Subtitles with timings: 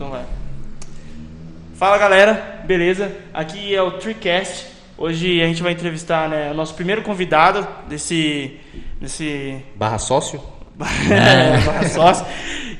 [0.00, 0.24] Então vai.
[1.74, 3.14] Fala galera, beleza?
[3.34, 4.68] Aqui é o TreeCast.
[4.96, 8.58] Hoje a gente vai entrevistar né, o nosso primeiro convidado desse.
[8.98, 10.40] desse Barra sócio?
[10.80, 12.24] é, barra sócio.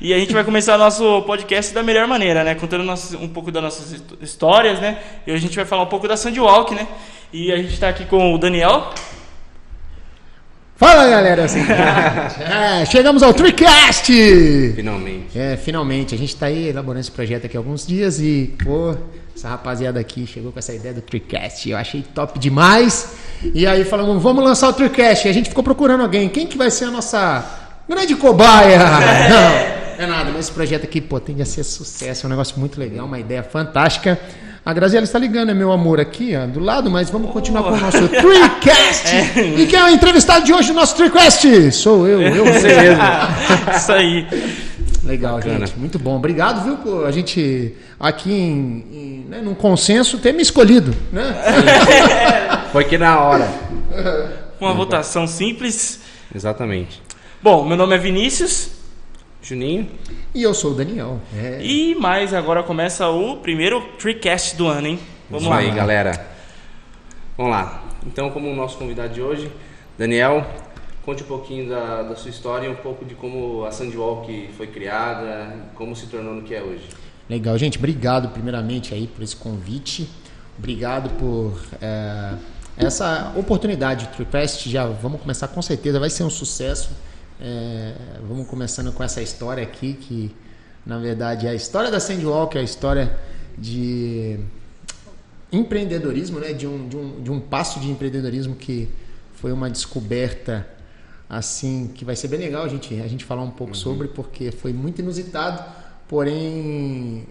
[0.01, 2.55] E a gente vai começar nosso podcast da melhor maneira, né?
[2.55, 4.97] Contando nosso, um pouco das nossas histó- histórias, né?
[5.27, 6.87] E hoje a gente vai falar um pouco da Sandwalk, né?
[7.31, 8.91] E a gente tá aqui com o Daniel.
[10.81, 11.59] Fala galera, assim,
[12.41, 14.11] é, chegamos ao TreeCast!
[14.75, 15.37] Finalmente.
[15.37, 18.95] É, finalmente, a gente tá aí elaborando esse projeto aqui há alguns dias e, pô,
[19.35, 23.13] essa rapaziada aqui chegou com essa ideia do TreeCast, eu achei top demais.
[23.53, 25.27] E aí falamos, vamos lançar o TreeCast.
[25.27, 27.45] E a gente ficou procurando alguém, quem que vai ser a nossa
[27.87, 28.79] grande cobaia?
[29.29, 32.59] Não, é nada, mas esse projeto aqui, pô, tende a ser sucesso, é um negócio
[32.59, 34.19] muito legal, uma ideia fantástica.
[34.63, 37.69] A Graziela está ligando, é meu amor aqui, ó, do lado, mas vamos continuar com
[37.71, 39.39] o nosso TreeCast.
[39.57, 41.71] E quem é o entrevistado de hoje do nosso TreeCast?
[41.71, 43.01] Sou eu, eu Você mesmo.
[43.75, 44.27] Isso aí.
[45.03, 45.65] Legal, Bacana.
[45.65, 45.79] gente.
[45.79, 46.15] Muito bom.
[46.17, 51.35] Obrigado, viu, por a gente aqui em, em né, num consenso ter me escolhido, né?
[52.71, 53.51] Foi que na hora.
[54.59, 56.01] Uma votação simples.
[56.33, 57.01] Exatamente.
[57.41, 58.69] Bom, meu nome é Vinícius.
[59.41, 59.89] Juninho.
[60.33, 61.19] E eu sou o Daniel.
[61.35, 61.59] É.
[61.61, 64.99] E mais agora começa o primeiro TreeCast do ano, hein?
[65.29, 65.57] Vamos Isso lá.
[65.57, 66.27] aí, galera.
[67.37, 67.83] Vamos lá.
[68.05, 69.51] Então, como o nosso convidado de hoje,
[69.97, 70.45] Daniel,
[71.03, 74.67] conte um pouquinho da, da sua história e um pouco de como a Sandwalk foi
[74.67, 76.83] criada, como se tornou no que é hoje.
[77.29, 77.77] Legal, gente.
[77.77, 80.09] Obrigado, primeiramente, aí por esse convite.
[80.57, 82.33] Obrigado por é,
[82.77, 84.05] essa oportunidade.
[84.05, 86.91] O TreeCast já vamos começar com certeza, vai ser um sucesso.
[87.43, 90.31] É, vamos começando com essa história aqui, que
[90.85, 93.17] na verdade é a história da Sandwalk, é a história
[93.57, 94.39] de
[95.51, 96.53] empreendedorismo, né?
[96.53, 98.87] de, um, de, um, de um passo de empreendedorismo que
[99.33, 100.67] foi uma descoberta
[101.27, 104.51] assim que vai ser bem legal a gente, a gente falar um pouco sobre, porque
[104.51, 105.63] foi muito inusitado,
[106.07, 107.25] porém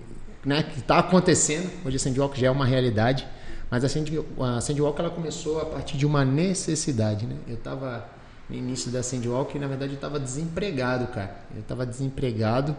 [0.44, 1.70] né, que está acontecendo.
[1.84, 3.28] Hoje a Sandwalk já é uma realidade,
[3.70, 4.06] mas a, Sand,
[4.40, 7.26] a Sandwalk ela começou a partir de uma necessidade.
[7.26, 7.36] Né?
[7.46, 8.18] Eu estava
[8.50, 11.36] no início da Sandwalk na verdade eu estava desempregado, cara.
[11.54, 12.76] Eu estava desempregado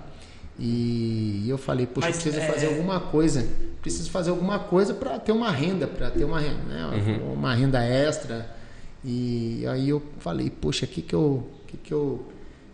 [0.59, 3.47] e eu falei, poxa, eu Mas, preciso é- fazer alguma coisa,
[3.81, 7.83] preciso fazer alguma coisa para ter uma renda, para ter uma, renda, né, uma renda
[7.83, 8.47] extra.
[9.03, 12.25] E aí eu falei, poxa, o que que eu, que que eu,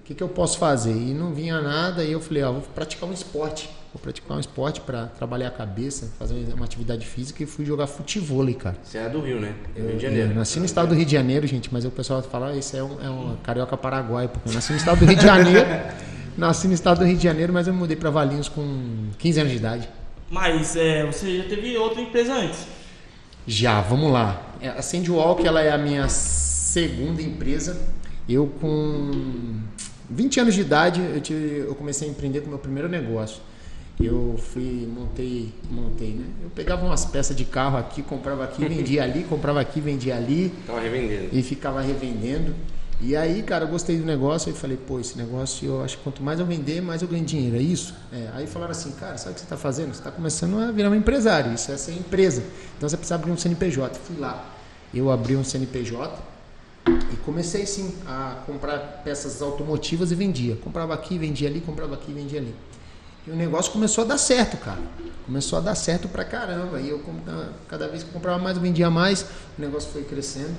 [0.04, 0.92] que que eu posso fazer?
[0.92, 4.40] E não vinha nada, e eu falei, ó, vou praticar um esporte, vou praticar um
[4.40, 8.76] esporte para trabalhar a cabeça, fazer uma atividade física e fui jogar futevôlei, cara.
[8.84, 9.54] Você é do Rio, né?
[9.76, 10.36] Do Rio de Eu Janeiro.
[10.36, 12.84] nasci no estado do Rio de Janeiro, gente, mas o pessoal fala, ah, esse é
[12.84, 15.68] um, é um carioca paraguai, porque eu nasci no estado do Rio de Janeiro,
[16.38, 19.40] nasci no estado do Rio de Janeiro, mas eu me mudei para Valinhos com 15
[19.40, 19.90] anos de idade.
[20.30, 22.68] Mas é, você já teve outra empresa antes.
[23.48, 24.54] Já, vamos lá.
[24.62, 27.80] É, A Sandwalk, ela é a minha segunda empresa.
[28.30, 29.60] Eu com
[30.10, 33.40] 20 anos de idade, eu, tive- eu comecei a empreender com o meu primeiro negócio.
[34.00, 36.26] Eu fui, montei, montei, né?
[36.44, 40.54] Eu pegava umas peças de carro aqui, comprava aqui, vendia ali, comprava aqui, vendia ali
[40.68, 41.30] Tava revendendo.
[41.32, 42.54] e ficava revendendo.
[43.02, 46.04] E aí, cara, eu gostei do negócio e falei, pô, esse negócio eu acho que
[46.04, 47.94] quanto mais eu vender, mais eu ganho dinheiro, é isso?
[48.12, 49.88] É, aí falaram assim, cara, sabe o que você está fazendo?
[49.94, 52.44] Você está começando a virar um empresário, isso é ser empresa.
[52.76, 54.00] Então você precisa abrir um CNPJ.
[54.00, 54.52] Fui lá,
[54.94, 56.18] eu abri um CNPJ
[56.88, 60.56] e comecei sim a comprar peças automotivas e vendia.
[60.56, 62.54] Comprava aqui, vendia ali, comprava aqui, vendia ali.
[63.28, 64.80] E o negócio começou a dar certo, cara.
[65.26, 66.80] Começou a dar certo pra caramba.
[66.80, 69.24] E eu, tá- cada vez que comprava mais, vendia mais.
[69.58, 70.56] O negócio foi crescendo.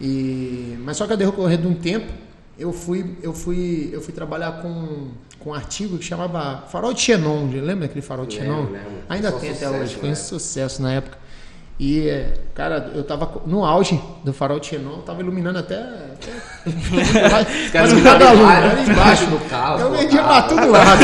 [0.00, 2.12] E, mas só que ao decorrer de um tempo,
[2.58, 7.00] eu fui, eu fui, eu fui trabalhar com, com um artigo que chamava Farol de
[7.00, 7.48] Xenon.
[7.52, 8.70] Lembra aquele Farol de Lembro, Xenon?
[8.72, 8.92] lembro.
[9.08, 9.94] Ainda tem até sucesso, hoje.
[9.94, 10.14] Foi um né?
[10.16, 11.18] sucesso na época.
[11.84, 15.80] E, cara, eu tava no auge do farol de Xenon, tava iluminando até.
[15.80, 16.30] até
[17.72, 21.02] quase iluminavam cada embaixo, do carro, Eu vendia pra todo lado.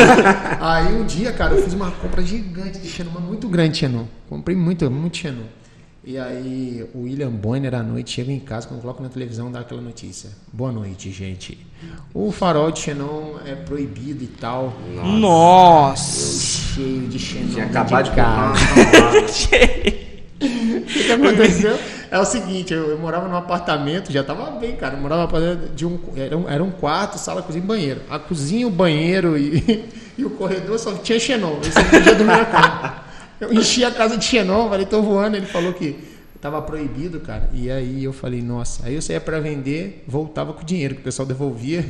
[0.61, 3.79] Aí um dia, cara, eu fiz uma compra gigante de Xenon, mas muito grande de
[3.79, 4.05] Xenon.
[4.29, 5.47] Comprei muito, muito Xenon.
[6.05, 9.51] E aí o William Bonner à noite chega em casa, quando eu coloco na televisão,
[9.51, 10.31] dá aquela notícia.
[10.53, 11.59] Boa noite, gente.
[12.15, 14.73] O farol de Xenon é proibido e tal.
[14.95, 16.73] Nossa!
[16.73, 17.49] Cheio de Xenon.
[17.49, 18.65] Tinha acabado de casa.
[18.65, 19.99] comprar.
[22.11, 24.95] É o seguinte, eu, eu morava num apartamento, já tava bem, cara.
[24.95, 25.99] Eu morava num apartamento de um.
[26.17, 28.01] Era um, era um quarto, sala, cozinha e banheiro.
[28.09, 29.85] A cozinha, o banheiro e,
[30.17, 31.59] e o corredor só tinha xenon.
[31.63, 33.03] Eu podia dormir na cama.
[33.41, 35.37] Eu enchi a casa de xenon, falei, tô voando.
[35.37, 35.97] Ele falou que
[36.41, 37.49] tava proibido, cara.
[37.53, 38.87] E aí eu falei, nossa.
[38.87, 41.85] Aí eu saía pra vender, voltava com o dinheiro que o pessoal devolvia.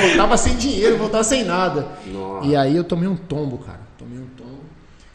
[0.00, 1.86] voltava sem dinheiro, voltava sem nada.
[2.06, 2.46] Nossa.
[2.46, 3.80] E aí eu tomei um tombo, cara.
[3.98, 4.62] Tomei um tombo.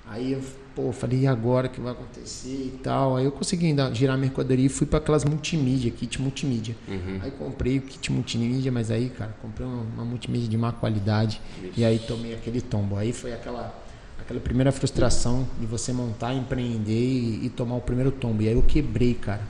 [0.07, 0.41] Aí eu,
[0.79, 3.17] pô, falei, e agora o que vai acontecer e tal?
[3.17, 6.75] Aí eu consegui ainda girar a mercadoria e fui para aquelas multimídia, kit multimídia.
[6.87, 7.19] Uhum.
[7.21, 11.41] Aí comprei o kit multimídia, mas aí, cara, comprei uma, uma multimídia de má qualidade
[11.75, 12.95] e aí tomei aquele tombo.
[12.95, 13.73] Aí foi aquela
[14.19, 18.41] aquela primeira frustração de você montar, empreender e, e tomar o primeiro tombo.
[18.41, 19.41] E aí eu quebrei, cara.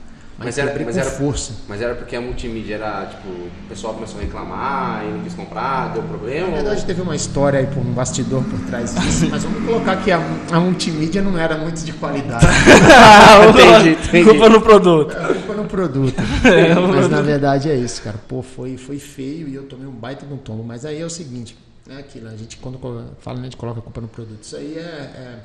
[0.42, 1.52] Mas, era- mas era- força.
[1.68, 5.34] Mas era porque a multimídia era, tipo, o pessoal começou a reclamar e não quis
[5.34, 6.48] comprar, deu problema?
[6.48, 9.96] Na verdade, teve uma história aí por um bastidor por trás disso, mas vamos colocar
[10.02, 10.18] que a,
[10.50, 12.46] a multimídia não era muito de qualidade.
[13.50, 14.24] Entendi, entendi.
[14.30, 15.16] Culpa no produto.
[15.16, 16.14] A culpa no produto.
[16.94, 18.16] Mas na verdade é isso, cara.
[18.28, 20.64] Pô, foi, foi feio e eu tomei um baita de um tombo.
[20.64, 21.56] Mas aí é o seguinte,
[21.88, 22.78] é aquilo, a gente quando
[23.20, 24.42] fala, né, a gente coloca a culpa no produto.
[24.42, 25.38] Isso aí é, é-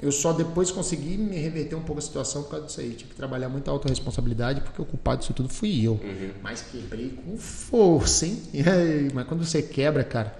[0.00, 2.90] Eu só depois consegui me reverter um pouco a situação por causa disso aí.
[2.90, 5.98] Tive que trabalhar muita autorresponsabilidade, porque o culpado disso tudo fui eu.
[6.40, 8.40] Mas quebrei com força, hein?
[9.12, 10.36] Mas quando você quebra, cara,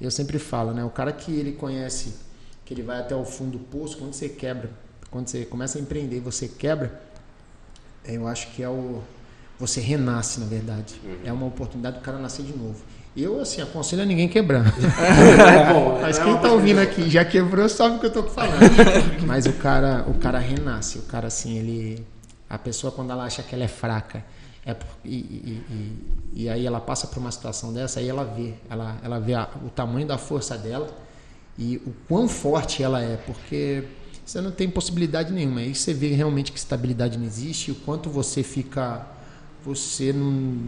[0.00, 0.84] eu sempre falo, né?
[0.84, 2.14] O cara que ele conhece,
[2.64, 4.70] que ele vai até o fundo do poço, quando você quebra,
[5.10, 7.02] quando você começa a empreender e você quebra,
[8.04, 9.02] eu acho que é o.
[9.58, 11.00] Você renasce, na verdade.
[11.24, 12.80] É uma oportunidade do cara nascer de novo.
[13.16, 14.64] Eu, assim, aconselho a ninguém quebrar.
[14.78, 15.98] é bom.
[16.00, 18.60] Mas é quem tá coisa- ouvindo aqui já quebrou sabe o que eu tô falando.
[19.26, 20.98] Mas o cara, o cara renasce.
[20.98, 22.06] O cara, assim, ele.
[22.48, 24.24] A pessoa, quando ela acha que ela é fraca,
[24.64, 24.74] é
[25.04, 28.54] e, e- e- e aí ela passa por uma situação dessa, aí ela vê.
[28.70, 30.88] Ela, ela vê a- o tamanho da força dela
[31.58, 33.84] e o quão forte ela é, porque
[34.24, 35.60] você não tem possibilidade nenhuma.
[35.60, 39.04] Aí você vê realmente que estabilidade não existe, o quanto você fica.
[39.64, 40.58] Você não.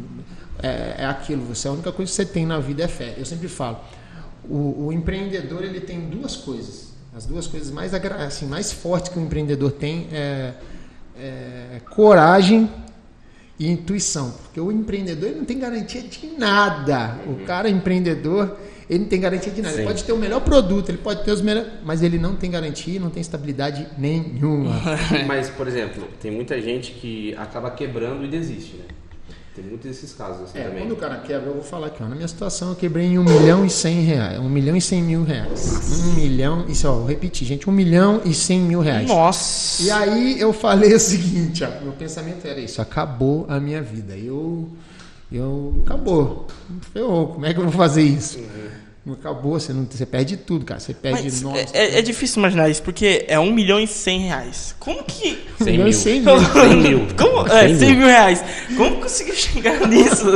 [0.62, 3.14] É, é aquilo, você, a única coisa que você tem na vida é fé.
[3.16, 3.80] Eu sempre falo,
[4.44, 6.92] o, o empreendedor ele tem duas coisas.
[7.14, 10.54] As duas coisas mais, assim, mais fortes que o empreendedor tem é,
[11.18, 12.70] é coragem
[13.58, 14.30] e intuição.
[14.30, 17.18] Porque o empreendedor não tem garantia de nada.
[17.26, 18.56] O cara empreendedor,
[18.92, 19.74] ele não tem garantia de nada.
[19.74, 19.88] Ele Sim.
[19.88, 23.00] pode ter o melhor produto, ele pode ter os melhores, mas ele não tem garantia,
[23.00, 24.72] não tem estabilidade nenhuma.
[25.26, 28.84] Mas, por exemplo, tem muita gente que acaba quebrando e desiste, né?
[29.54, 30.80] Tem muitos desses casos assim É, também.
[30.80, 33.18] quando o cara quebra, eu vou falar aqui, ó, na minha situação eu quebrei em
[33.18, 36.92] um milhão e cem reais, um milhão e cem mil reais, um milhão, isso ó,
[36.94, 39.06] vou repetir, gente, um milhão e cem mil reais.
[39.06, 39.82] Nossa.
[39.82, 44.16] E aí eu falei o seguinte, ó, meu pensamento era isso, acabou a minha vida,
[44.16, 44.66] eu,
[45.30, 46.46] eu, acabou,
[46.94, 48.38] ferrou, como é que eu vou fazer isso?
[49.04, 52.68] Não acabou, você, não, você perde tudo, cara, você perde Mas é, é difícil imaginar
[52.68, 54.76] isso, porque é 1 milhão e 100 reais.
[54.78, 55.40] Como que.
[55.60, 55.92] um 100 milhão e mil.
[55.92, 56.38] cem mil.
[56.38, 57.08] 100 mil.
[57.18, 57.48] Como?
[57.48, 57.96] É, 100 100 mil.
[57.98, 58.44] mil reais.
[58.76, 60.26] Como conseguiu chegar nisso?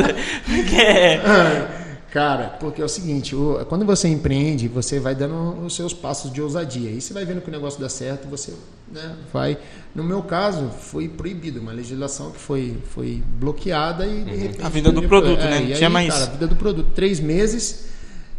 [0.44, 0.82] Porque.
[1.24, 1.86] Ah,
[2.16, 3.36] Cara, porque é o seguinte,
[3.68, 6.90] quando você empreende, você vai dando os seus passos de ousadia.
[6.90, 8.54] E você vai vendo que o negócio dá certo, você
[8.90, 9.58] né, vai.
[9.94, 14.62] No meu caso, foi proibido, uma legislação que foi, foi bloqueada e de repente.
[14.64, 15.62] A vida do produto, é, né?
[15.62, 16.88] e Não tinha mais- Cara, a vida do produto.
[16.94, 17.84] Três meses.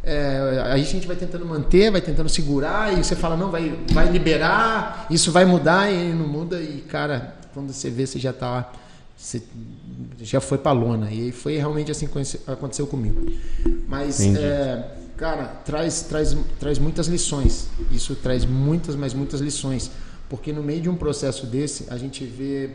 [0.07, 3.77] É, aí a gente vai tentando manter, vai tentando segurar, e você fala, não, vai,
[3.92, 8.31] vai liberar, isso vai mudar, e não muda, e cara, quando você vê, você já
[8.31, 8.71] tá.
[9.18, 9.42] Você
[10.21, 11.12] já foi pra lona.
[11.12, 13.19] E foi realmente assim que aconteceu comigo.
[13.88, 17.68] Mas, é, cara, traz, traz, traz muitas lições.
[17.92, 19.89] Isso traz muitas, mas muitas lições.
[20.30, 22.69] Porque no meio de um processo desse, a gente vê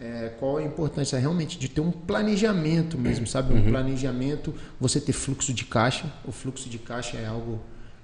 [0.00, 3.52] é, qual a importância realmente de ter um planejamento mesmo, sabe?
[3.54, 6.06] Um planejamento, você ter fluxo de caixa.
[6.24, 7.58] O fluxo de caixa é algo,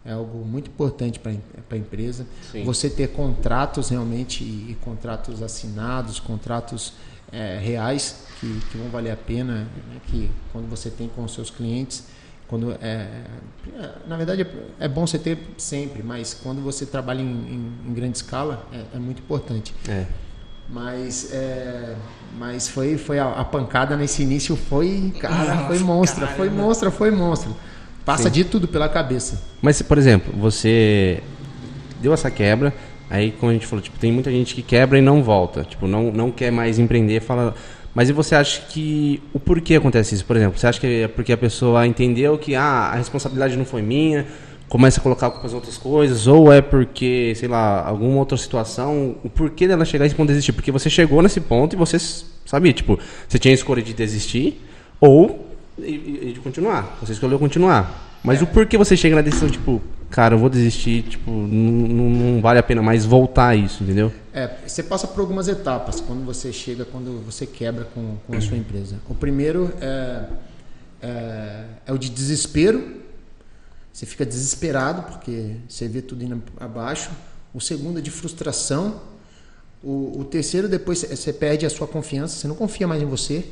[0.05, 1.33] é algo muito importante para
[1.71, 2.27] a empresa.
[2.51, 2.65] Sim.
[2.65, 6.95] Você ter contratos realmente e, e contratos assinados, contratos
[7.33, 10.01] é, reais que, que vão valer a pena, né?
[10.07, 12.05] que quando você tem com os seus clientes,
[12.47, 17.21] quando é, é, na verdade é, é bom você ter sempre, mas quando você trabalha
[17.23, 19.75] em, em- em grande escala é, é muito importante.
[19.89, 20.07] É.
[20.69, 21.95] Mas, é,
[22.39, 27.11] mas foi, foi a, a pancada nesse início foi, cara, foi monstra, foi monstra, foi
[27.11, 27.55] monstro.
[28.05, 28.31] Passa Sim.
[28.31, 29.43] de tudo pela cabeça.
[29.63, 31.23] Mas, por exemplo, você
[32.01, 32.73] deu essa quebra,
[33.09, 35.87] aí como a gente falou, tipo, tem muita gente que quebra e não volta, tipo,
[35.87, 37.55] não, não quer mais empreender, fala...
[37.95, 40.25] Mas e você acha que o porquê acontece isso?
[40.25, 43.65] Por exemplo, você acha que é porque a pessoa entendeu que ah, a responsabilidade não
[43.65, 44.27] foi minha,
[44.69, 49.15] começa a colocar culpa nas outras coisas, ou é porque, sei lá, alguma outra situação,
[49.23, 50.53] o porquê dela chegar a esse ponto de desistir?
[50.53, 51.97] Porque você chegou nesse ponto e você
[52.45, 54.61] sabia, tipo, você tinha a escolha de desistir
[55.01, 55.83] ou e,
[56.29, 56.97] e- de continuar.
[57.01, 58.19] Você escolheu continuar.
[58.23, 61.47] Mas o porquê você chega na decisão, tipo, cara, eu vou desistir, tipo, não,
[61.89, 64.11] não- não vale a pena mais voltar a isso, entendeu?
[64.33, 68.41] É, você passa por algumas etapas quando você chega, quando você quebra com, com a
[68.41, 68.97] sua empresa.
[69.09, 70.25] O primeiro é,
[71.03, 73.04] é, é o de desespero.
[73.95, 77.11] Você fica desesperado porque você vê tudo indo abaixo.
[77.55, 79.01] O segundo é de frustração.
[79.81, 83.45] O, o terceiro, depois você- perde a sua confiança, você não confia mais em você.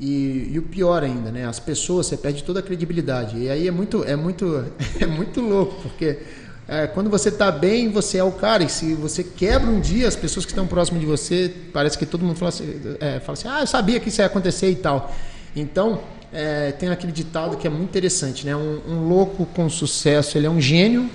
[0.00, 1.44] E, e o pior ainda, né?
[1.46, 3.36] As pessoas, você perde toda a credibilidade.
[3.36, 4.64] E aí é muito, é muito,
[4.98, 6.18] é muito louco, porque
[6.66, 8.62] é, quando você está bem, você é o cara.
[8.64, 12.06] E se você quebra um dia, as pessoas que estão próximas de você, parece que
[12.06, 14.76] todo mundo fala assim, é, fala assim ah, eu sabia que isso ia acontecer e
[14.76, 15.14] tal.
[15.54, 16.00] Então,
[16.32, 18.54] é, tem aquele ditado que é muito interessante, né?
[18.54, 21.08] Um, um, louco com sucesso, ele é um gênio.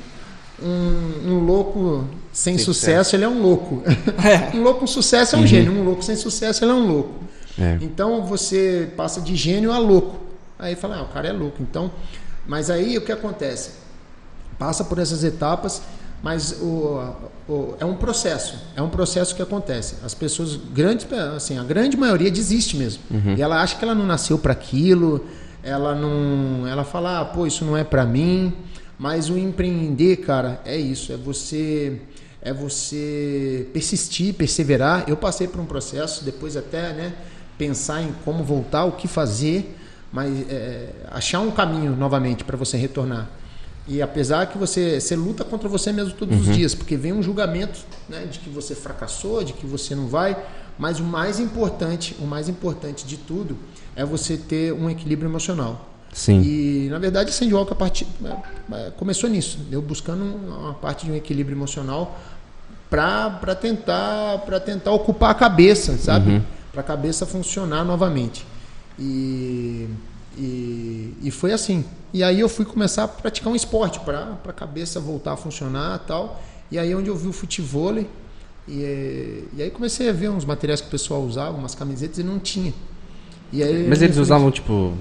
[0.61, 3.83] Um, um louco sem sucesso, sucesso, ele é um louco.
[4.23, 4.55] É.
[4.55, 5.47] um louco com sucesso é um uhum.
[5.47, 5.71] gênio.
[5.71, 7.23] Um louco sem sucesso, ele é um louco.
[7.59, 7.77] É.
[7.81, 10.19] Então, você passa de gênio a louco.
[10.57, 11.61] Aí fala, ah, o cara é louco.
[11.61, 11.91] Então,
[12.47, 13.83] mas aí o que acontece?
[14.57, 15.81] passa por essas etapas,
[16.23, 17.15] mas o,
[17.49, 19.95] o, é um processo, é um processo que acontece.
[20.05, 23.03] As pessoas, grandes, assim, a grande maioria desiste mesmo.
[23.11, 23.35] Uhum.
[23.37, 25.25] E ela acha que ela não nasceu para aquilo,
[25.61, 28.53] ela não, ela fala, ah, pô, isso não é para mim.
[28.97, 31.99] Mas o empreender, cara, é isso, é você
[32.41, 35.05] é você persistir, perseverar.
[35.07, 37.13] Eu passei por um processo, depois até, né,
[37.57, 39.77] pensar em como voltar, o que fazer,
[40.11, 43.29] mas é, achar um caminho novamente para você retornar.
[43.87, 46.51] E apesar que você, você luta contra você mesmo todos uhum.
[46.51, 50.07] os dias, porque vem um julgamento né, de que você fracassou, de que você não
[50.07, 50.37] vai,
[50.77, 53.57] mas o mais importante, o mais importante de tudo
[53.95, 55.89] é você ter um equilíbrio emocional.
[56.13, 56.41] Sim.
[56.41, 58.07] E na verdade o Sandwalk a partir,
[58.71, 62.17] é, começou nisso, eu buscando uma parte de um equilíbrio emocional
[62.89, 66.33] para tentar para tentar ocupar a cabeça, sabe?
[66.33, 66.43] Uhum.
[66.71, 68.45] Para a cabeça funcionar novamente.
[68.99, 69.89] E
[70.37, 71.85] e, e foi assim.
[72.13, 75.99] E aí eu fui começar a praticar um esporte para a cabeça voltar a funcionar
[75.99, 76.41] tal.
[76.71, 77.97] E aí é onde eu vi o futebol.
[78.67, 82.23] E, e aí comecei a ver uns materiais que o pessoal usava, umas camisetas e
[82.23, 82.73] não tinha.
[83.51, 84.93] E aí, Mas eles usavam tipo.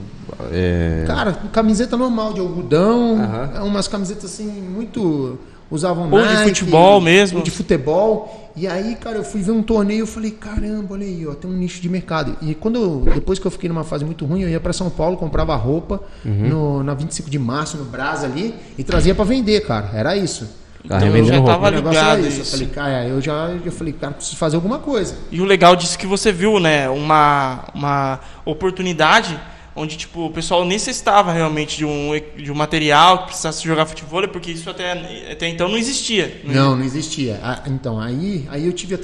[0.52, 1.04] É...
[1.06, 3.16] Cara, camiseta normal de algodão,
[3.64, 5.38] umas camisetas assim muito
[5.72, 7.42] usavam Ou Nike, de futebol mesmo.
[7.42, 8.50] De futebol.
[8.54, 11.50] E aí, cara, eu fui ver um torneio eu falei, caramba, olha aí, ó, tem
[11.50, 12.36] um nicho de mercado.
[12.42, 14.90] E quando eu, depois que eu fiquei numa fase muito ruim, eu ia para São
[14.90, 16.48] Paulo, comprava roupa uhum.
[16.48, 19.90] no, na 25 de março, no Brasa ali, e trazia para vender, cara.
[19.94, 20.46] Era isso.
[20.84, 22.40] Então, eu já tava ligado isso.
[22.40, 25.14] Eu falei, cara, eu já eu falei, cara, preciso fazer alguma coisa.
[25.30, 29.40] E o legal disso que você viu, né, uma, uma oportunidade
[29.74, 34.26] onde tipo o pessoal necessitava realmente de um, de um material que precisasse jogar futebol,
[34.28, 34.92] porque isso até,
[35.30, 36.40] até então não existia.
[36.44, 37.40] Não, não, não existia.
[37.42, 38.98] Ah, então, aí, aí eu tive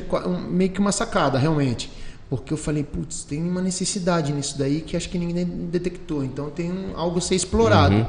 [0.48, 1.90] meio que uma sacada, realmente.
[2.28, 6.22] Porque eu falei, putz, tem uma necessidade nisso daí que acho que ninguém detectou.
[6.22, 7.94] Então tem um, algo a ser explorado.
[7.94, 8.06] Uhum.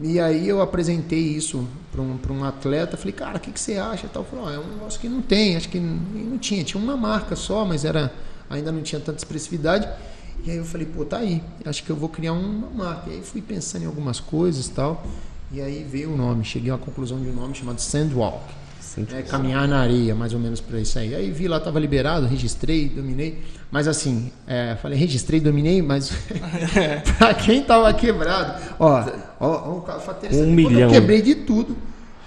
[0.00, 3.76] E aí eu apresentei isso para um, um atleta, falei, cara, o que, que você
[3.76, 4.08] acha?
[4.08, 4.24] Tal.
[4.24, 5.96] Falou, oh, é um negócio que não tem, acho que não,
[6.30, 8.12] não tinha, tinha uma marca só, mas era
[8.50, 9.88] ainda não tinha tanta expressividade.
[10.44, 13.10] E aí eu falei, pô, tá aí, acho que eu vou criar uma marca.
[13.10, 15.04] E aí fui pensando em algumas coisas e tal.
[15.52, 18.58] E aí veio o nome, cheguei à conclusão de um nome chamado Sandwalk.
[19.12, 21.14] É, caminhar na areia, mais ou menos para isso aí.
[21.14, 23.42] Aí vi lá, estava liberado, registrei, dominei.
[23.70, 26.10] Mas assim, é, falei, registrei, dominei, mas
[27.18, 29.06] para quem tava quebrado, ó,
[29.38, 30.80] ó, ó um milhão.
[30.80, 31.76] Eu quebrei de tudo.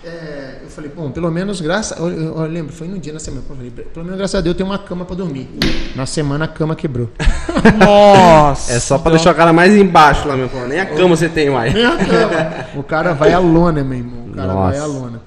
[0.04, 1.98] É, eu falei, bom, pelo menos graças.
[1.98, 3.44] Eu, eu, eu, lembro, foi no dia na semana.
[3.48, 5.48] Eu falei, pelo menos graças a Deus eu tenho uma cama para dormir.
[5.96, 7.10] Na semana a cama quebrou.
[7.78, 8.74] Nossa!
[8.74, 10.68] É só para deixar o cara mais embaixo lá, meu irmão.
[10.68, 11.74] Nem a cama você tem mais.
[11.74, 12.62] Nem a cama.
[12.76, 14.26] O cara vai à lona, meu irmão.
[14.28, 14.72] O cara Nossa.
[14.72, 15.22] vai à lona.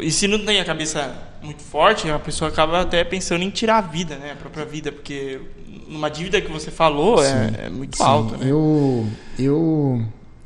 [0.00, 1.10] E se não tem a cabeça
[1.42, 4.32] muito forte, a pessoa acaba até pensando em tirar a vida, né?
[4.32, 5.40] A própria vida, porque
[5.88, 8.04] numa dívida que você falou é, é, muito Sim.
[8.04, 8.46] alta, né?
[8.48, 9.06] Eu.
[9.38, 10.02] Eu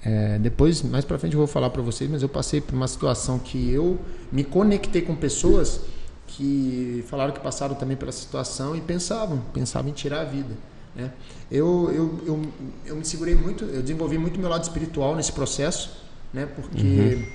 [0.06, 2.86] é, depois, mais para frente, eu vou falar para vocês, mas eu passei por uma
[2.86, 3.98] situação que eu
[4.30, 5.80] me conectei com pessoas
[6.28, 10.54] que falaram que passaram também pela situação e pensavam, pensavam em tirar a vida.
[10.94, 11.10] Né?
[11.50, 12.42] Eu, eu, eu,
[12.84, 15.90] eu me segurei muito, eu desenvolvi muito meu lado espiritual nesse processo,
[16.32, 16.46] né?
[16.46, 17.26] porque uhum.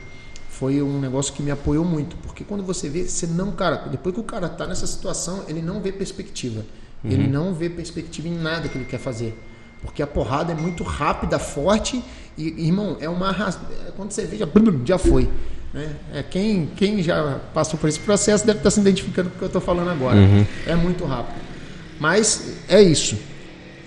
[0.50, 2.16] foi um negócio que me apoiou muito.
[2.18, 5.62] Porque quando você vê, você não, cara, depois que o cara está nessa situação, ele
[5.62, 6.64] não vê perspectiva.
[7.04, 7.12] Uhum.
[7.12, 9.38] Ele não vê perspectiva em nada que ele quer fazer.
[9.82, 12.02] Porque a porrada é muito rápida, forte
[12.50, 13.34] e, irmão, é uma
[13.96, 14.48] quando você vê, já,
[14.86, 15.30] já foi.
[15.74, 15.96] Né?
[16.14, 19.44] É, quem, quem já passou por esse processo deve estar se identificando com o que
[19.44, 20.18] eu estou falando agora.
[20.18, 20.46] Uhum.
[20.66, 21.40] É muito rápido.
[22.00, 23.18] Mas é isso.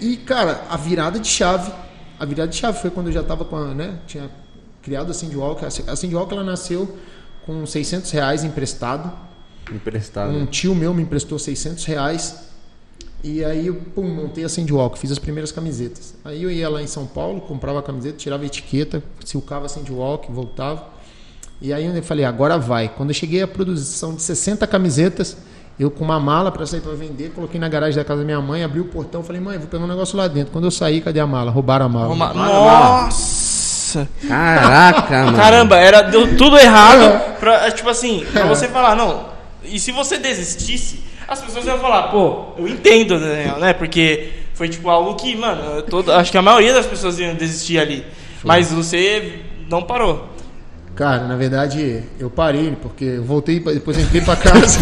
[0.00, 1.72] E, cara, a virada de chave,
[2.18, 4.30] a virada de chave foi quando eu já estava com a, né, tinha
[4.82, 5.66] criado a Cindy Walker.
[5.66, 6.96] A Cindy Walker ela nasceu
[7.44, 9.12] com 600 reais emprestado.
[9.72, 10.30] Emprestado.
[10.32, 12.53] Um tio meu me emprestou 600 reais
[13.24, 16.14] e aí eu pum, montei a Sandwalk, fiz as primeiras camisetas.
[16.22, 19.68] Aí eu ia lá em São Paulo, comprava a camiseta, tirava a etiqueta, silcava a
[19.68, 20.88] Sandwalk, voltava.
[21.58, 22.90] E aí eu falei, agora vai.
[22.90, 25.38] Quando eu cheguei à produção de 60 camisetas,
[25.80, 28.42] eu com uma mala para sair para vender, coloquei na garagem da casa da minha
[28.42, 30.52] mãe, abri o portão, falei, mãe, vou pegar um negócio lá dentro.
[30.52, 31.50] Quando eu saí, cadê a mala?
[31.50, 32.08] Roubaram a mala.
[32.08, 34.06] Roubaram Nossa!
[34.28, 35.38] Caraca, mano.
[35.38, 37.34] Caramba, era, deu tudo errado.
[37.40, 39.32] Pra, tipo assim, pra você falar, não.
[39.64, 43.72] E se você desistisse, as pessoas iam falar, pô, eu entendo, Daniel, né?
[43.72, 47.78] Porque foi tipo algo que, mano, todo, acho que a maioria das pessoas iam desistir
[47.78, 48.04] ali.
[48.42, 49.40] Mas você
[49.70, 50.28] não parou.
[50.94, 54.78] Cara, na verdade, eu parei, porque eu voltei, depois entrei pra casa.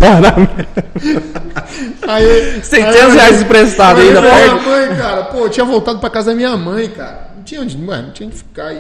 [2.07, 6.31] aí, Centenas de reais emprestados ainda, minha mãe, cara, pô, eu tinha voltado pra casa
[6.31, 7.31] da minha mãe, cara.
[7.37, 8.77] Não tinha onde, mano, não tinha onde ficar aí.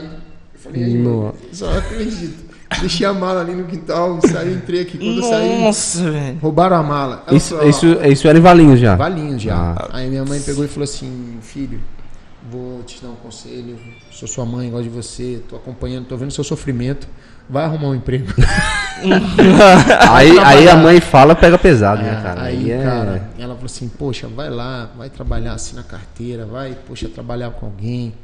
[0.55, 1.37] Eu falei, aí, mano, Nossa.
[1.53, 2.52] só não acredito.
[2.81, 4.99] Deixei a mala ali no quintal, saí, entrei aqui.
[4.99, 6.39] Quando eu saí, Nossa, velho.
[6.41, 7.25] roubaram a mala.
[7.33, 8.97] Isso, falou, ó, isso, isso era em Valinhos já.
[8.97, 9.55] Valinho já.
[9.79, 9.89] Ah.
[9.93, 11.81] Aí minha mãe pegou e falou assim, filho,
[12.51, 13.79] vou te dar um conselho,
[14.11, 17.07] sou sua mãe, gosto de você, tô acompanhando, tô vendo seu sofrimento,
[17.49, 18.27] vai arrumar um emprego.
[20.11, 22.43] Aí, aí a mãe fala, pega pesado, né, É, cara?
[22.43, 26.47] aí, Aí é- cara, ela falou assim, poxa, vai lá, vai trabalhar assim na carteira,
[26.47, 28.15] vai, poxa, trabalhar com alguém,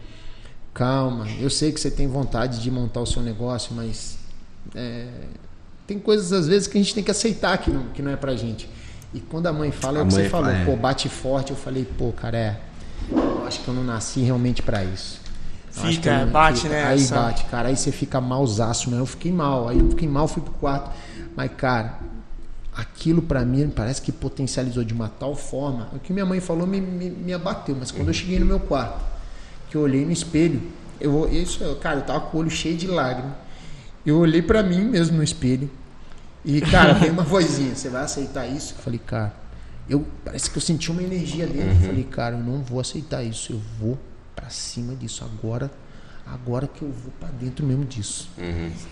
[0.75, 4.17] calma, eu sei que você tem vontade de montar o seu negócio, mas
[4.78, 5.06] é,
[5.87, 8.16] tem coisas às vezes que a gente tem que aceitar que não, que não é
[8.16, 8.68] pra gente.
[9.12, 10.64] E quando a mãe fala, é A o que você falou, é.
[10.64, 12.61] pô, bate forte, eu falei, pô, cara, é,
[13.11, 15.20] eu acho que eu não nasci realmente pra isso.
[15.76, 18.99] Eu Fica, não- bate, fica- né, Aí essa- bate, cara, aí você fica malzaço, né?
[18.99, 20.90] Eu fiquei mal, aí eu fiquei mal, fui pro quarto.
[21.37, 21.99] Mas, cara,
[22.76, 25.88] aquilo pra mim parece que potencializou de uma tal forma.
[25.94, 28.61] O que minha mãe falou me, me, me abateu, mas quando eu cheguei no meu
[28.61, 29.00] quarto,
[29.70, 30.61] que eu olhei no espelho,
[31.00, 33.32] eu isso, cara, eu tava com o olho cheio de lágrimas.
[34.08, 35.70] Eu olhei pra mim mesmo no espelho.
[36.42, 38.74] E, cara, tem uma vozinha, você vai aceitar isso?
[38.78, 39.34] Eu falei, cara,
[39.86, 41.68] eu parece que eu senti uma energia dentro.
[41.74, 43.98] Eu falei, cara, eu não vou aceitar isso, eu vou
[44.34, 45.70] pra cima disso agora.
[46.24, 48.30] Agora que eu vou pra dentro mesmo disso.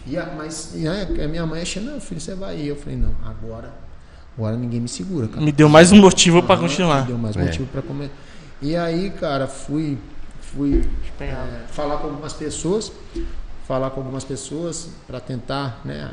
[0.07, 2.69] E a, mas e a, a minha mãe achou, não, filho, você vai aí.
[2.69, 3.73] Eu falei, não, agora,
[4.37, 5.41] agora ninguém me segura, cara.
[5.41, 7.01] Me deu mais um motivo pra Aham, continuar.
[7.03, 7.43] me Deu mais É.
[7.43, 8.11] motivo pra comer.
[8.61, 9.97] E aí, cara, fui,
[10.43, 10.83] fui
[11.21, 11.35] é,
[11.71, 12.93] falar com algumas pessoas,
[13.67, 16.11] falar com algumas pessoas para tentar, né,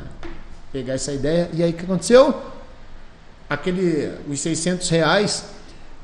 [0.72, 1.48] pegar essa ideia.
[1.52, 2.34] E aí, o que aconteceu?
[3.48, 5.44] Aquele, os 600 reais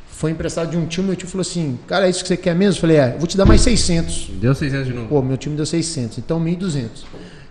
[0.09, 1.03] foi emprestado de um tio.
[1.03, 2.77] Meu tio falou assim, cara, é isso que você quer mesmo?
[2.77, 4.31] Eu falei, é, eu vou te dar mais 600.
[4.35, 5.09] Deu 600 de novo.
[5.09, 6.89] Pô, meu time deu 600, então 1.200.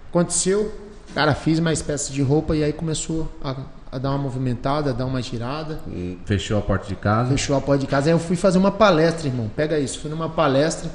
[0.09, 0.71] Aconteceu,
[1.13, 3.55] cara, fiz mais peças de roupa e aí começou a,
[3.91, 5.79] a dar uma movimentada, a dar uma girada.
[6.25, 7.31] Fechou a porta de casa.
[7.31, 8.07] Fechou a porta de casa.
[8.07, 9.49] Aí eu fui fazer uma palestra, irmão.
[9.55, 9.99] Pega isso.
[9.99, 10.89] Fui numa palestra,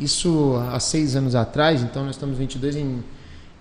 [0.00, 3.04] isso há seis anos atrás, então nós estamos 22 em,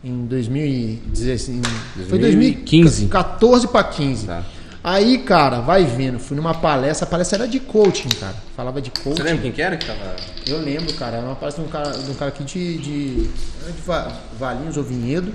[0.04, 1.62] em 2016.
[2.10, 3.06] Foi 2015.
[3.06, 4.26] 2014 para 15.
[4.28, 4.44] Tá.
[4.82, 6.20] Aí, cara, vai vendo.
[6.20, 8.36] Fui numa palestra, a palestra era de coaching, cara.
[8.56, 9.18] Falava de coaching.
[9.18, 10.16] Você lembra quem que era que tava?
[10.48, 11.18] Eu lembro, cara.
[11.18, 14.78] Era uma palestra de um cara, de um cara aqui de, de, de Va- Valinhos
[14.78, 15.34] ou Vinhedo.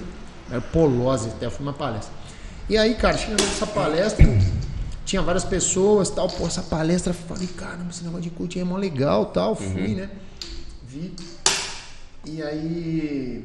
[0.51, 1.51] Era Polose até.
[1.51, 2.11] Foi uma palestra.
[2.71, 4.27] E aí, cara, chegando nessa palestra,
[5.05, 6.27] tinha várias pessoas tal.
[6.29, 9.55] Pô, essa palestra, falei, caramba, esse negócio de coaching é mó legal tal.
[9.55, 10.09] Fui, né?
[10.95, 11.13] Vi.
[12.25, 13.45] E aí,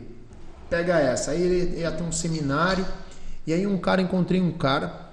[0.69, 1.31] pega essa.
[1.31, 2.85] Aí ele ia ter um seminário.
[3.47, 5.09] E aí um cara, encontrei um cara.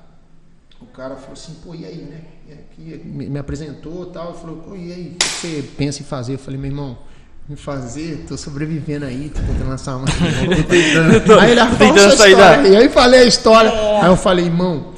[0.81, 2.21] O cara falou assim, pô, e aí, né?
[2.47, 4.35] E aqui, me, apresentou tal.
[4.35, 6.35] Falou, pô, e aí, o que você pensa em fazer?
[6.35, 6.99] Eu falei, meu irmão,
[7.49, 10.05] me fazer, tô sobrevivendo aí, tô tentando lançar uma.
[11.41, 11.61] aí ele
[12.11, 12.63] sua sair história.
[12.63, 13.73] da- E aí falei a história.
[14.03, 14.95] Aí eu falei, irmão.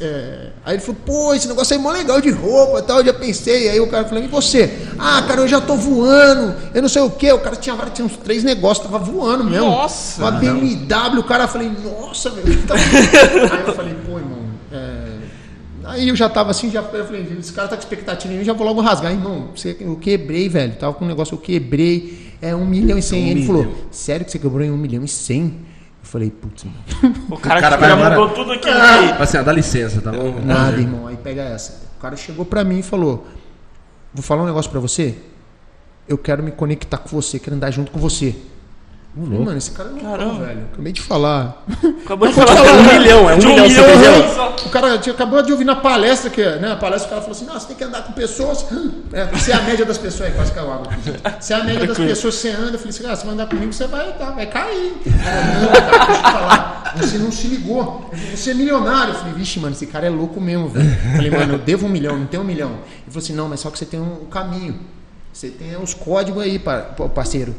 [0.00, 2.98] É, Aí ele falou, pô, esse negócio aí é mó legal de roupa e tal.
[2.98, 3.68] Eu já pensei.
[3.68, 4.70] Aí o cara falou, e você?
[4.98, 6.54] Ah, cara, eu já tô voando.
[6.74, 7.30] Eu não sei o que.
[7.32, 9.66] O cara tinha, vários- tinha uns três negócios, tava voando mesmo.
[9.66, 10.20] Nossa.
[10.22, 12.62] Uma BMW, o cara, falei, nossa, velho.
[12.66, 14.38] Tá- Aí eu falei, pô, irmão.
[14.72, 15.08] é,
[15.84, 18.42] Aí eu já tava assim, já eu falei, esse cara tá com expectativa em mim,
[18.42, 19.10] eu já vou logo rasgar.
[19.12, 20.74] Irmão, você, eu quebrei, velho.
[20.76, 22.28] Tava com um negócio, eu quebrei.
[22.42, 23.24] É um milhão e cem.
[23.24, 23.62] Um Ele milhão.
[23.62, 25.54] falou, sério que você quebrou em um milhão e cem?
[26.02, 26.76] Eu falei, putz, mano.
[27.30, 28.68] O cara, O cara que vai já agora- mudou tudo aqui.
[28.68, 30.40] Fala Assim, ó, dá licença, tá bom?
[30.44, 31.06] Nada, irmão.
[31.06, 31.86] Aí pega essa.
[31.98, 33.26] O cara chegou pra mim e falou:
[34.14, 35.16] Vou falar um negócio pra você.
[36.08, 38.34] Eu quero me conectar com você, quero andar junto com você.
[39.24, 40.44] Falei, mano, esse cara é loucão, Caramba.
[40.46, 40.60] velho.
[40.72, 41.64] Acabei de falar.
[42.04, 42.46] Acabou de falar.
[42.56, 44.54] falar, um milhão, é um de milhão, milhão.
[44.66, 46.72] O cara tinha, acabou de ouvir na palestra, que, né?
[46.72, 48.64] A palestra o cara falou assim: você tem que andar com pessoas.
[49.10, 50.28] É, você é a média das pessoas.
[50.28, 50.88] Aí, quase caiu água.
[51.40, 52.72] Você é a média das pessoas, você anda.
[52.72, 54.92] Eu falei assim, cara, você vai andar comigo, você vai, tá, vai cair.
[55.06, 56.94] Não, cara, deixa eu te falar.
[56.98, 58.10] Você não se ligou.
[58.34, 59.14] Você é milionário.
[59.14, 60.86] Eu falei, vixe, mano, esse cara é louco mesmo, velho.
[60.90, 62.68] Eu falei, mano, eu devo um milhão, não tenho um milhão.
[62.70, 64.78] Ele falou assim, não, mas só que você tem um caminho.
[65.32, 67.54] Você tem os códigos aí, pa- pa- parceiro.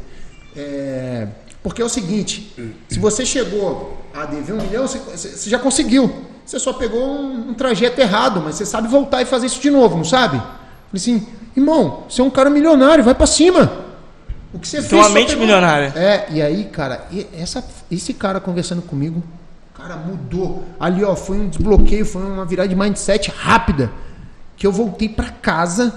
[0.56, 1.26] É,
[1.62, 2.52] porque é o seguinte,
[2.88, 6.24] se você chegou a dever um milhão, você, você já conseguiu.
[6.44, 9.70] Você só pegou um, um trajeto errado, mas você sabe voltar e fazer isso de
[9.70, 10.38] novo, não sabe?
[10.38, 10.48] Falei
[10.94, 13.70] assim, irmão, você é um cara milionário, vai pra cima.
[14.52, 15.92] O que você Tem fez uma mente pegou- milionária.
[15.94, 19.22] É, e aí, cara, e essa, esse cara conversando comigo,
[19.76, 20.64] cara, mudou.
[20.80, 23.92] Ali, ó, foi um desbloqueio, foi uma virada de mindset rápida.
[24.56, 25.94] Que eu voltei pra casa.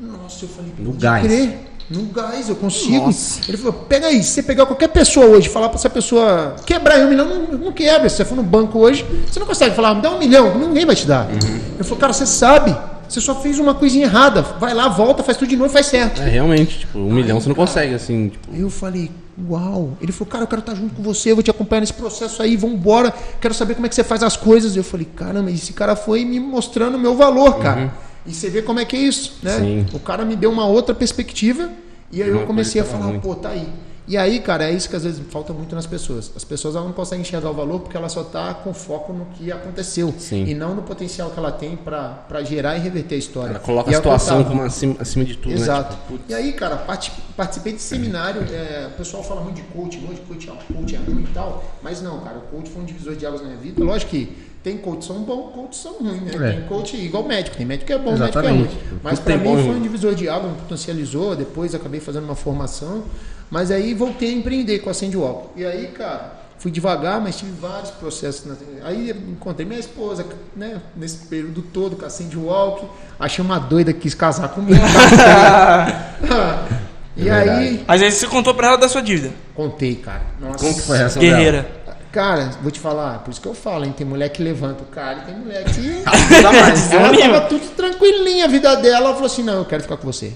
[0.00, 1.22] Nossa, eu falei, No pode gás.
[1.26, 1.71] crer.
[1.92, 3.06] No gás, eu consigo.
[3.06, 3.40] Nossa.
[3.46, 6.98] Ele falou, pega aí, se você pegar qualquer pessoa hoje, falar pra essa pessoa quebrar
[7.00, 8.08] um milhão, não, não quebra.
[8.08, 10.86] Se você for no banco hoje, você não consegue falar, me dá um milhão, ninguém
[10.86, 11.28] vai te dar.
[11.30, 12.74] Ele falou, cara, você sabe,
[13.06, 14.40] você só fez uma coisinha errada.
[14.40, 16.22] Vai lá, volta, faz tudo de novo e faz certo.
[16.22, 18.56] É, realmente, tipo, um milhão você não consegue, assim, tipo.
[18.56, 19.10] Eu falei,
[19.50, 19.90] uau.
[20.00, 22.42] Ele falou, cara, eu quero estar junto com você, eu vou te acompanhar nesse processo
[22.42, 23.12] aí, vamos embora.
[23.38, 24.76] Quero saber como é que você faz as coisas.
[24.76, 27.92] Eu falei, caramba, esse cara foi me mostrando o meu valor, cara.
[28.26, 29.58] E você vê como é que é isso, né?
[29.58, 29.86] Sim.
[29.92, 31.70] O cara me deu uma outra perspectiva
[32.10, 33.66] e aí eu comecei a falar, pô, tá aí.
[34.06, 36.32] E aí, cara, é isso que às vezes falta muito nas pessoas.
[36.34, 39.26] As pessoas elas não conseguem enxergar o valor porque ela só tá com foco no
[39.26, 40.44] que aconteceu Sim.
[40.44, 43.50] e não no potencial que ela tem para gerar e reverter a história.
[43.50, 45.92] Ela coloca E a é situação como acima, acima de tudo, Exato.
[45.94, 45.98] né?
[46.08, 48.42] Tipo, E aí, cara, parti- participei de seminário.
[48.52, 51.62] é, o pessoal fala muito de coaching hoje, coach é, coach é ruim e tal.
[51.80, 53.84] Mas não, cara, o coach foi um divisor de águas na minha vida.
[53.84, 56.50] Lógico que tem coach são bons, coach são ruins, né?
[56.50, 56.52] É.
[56.54, 58.58] Tem coach igual médico, tem médico que é bom, Exatamente.
[58.62, 59.00] médico que é ruim.
[59.04, 61.36] Mas tem mim bom foi um divisor de águas, me potencializou.
[61.36, 63.04] Depois acabei fazendo uma formação.
[63.52, 65.48] Mas aí voltei a empreender com a Sandwalk.
[65.54, 68.46] E aí, cara, fui devagar, mas tive vários processos.
[68.46, 68.56] na-
[68.88, 70.24] Aí encontrei minha esposa,
[70.56, 70.80] né?
[70.96, 72.86] Nesse período todo com a Sandwalk.
[73.20, 74.80] Achei uma doida que quis casar comigo.
[77.16, 79.32] e É aí, Mas aí você contou pra ela da sua dívida.
[79.54, 80.22] contei, cara.
[80.40, 80.58] Nossa.
[80.58, 81.82] Como que foi a reação Guerreira.
[82.10, 83.94] Cara, vou te falar, por isso que eu falo, hein?
[83.96, 85.80] Tem mulher que levanta o cara e tem mulher que.
[85.80, 86.54] dela?
[86.56, 87.34] ela Desanima.
[87.34, 88.96] tava tudo tranquilinha a vida dela.
[89.06, 90.32] Ela falou assim: não, eu quero ficar com você.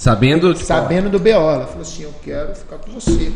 [0.00, 3.30] Sabendo, tipo, Sabendo do BO, ela falou assim: eu quero ficar com você.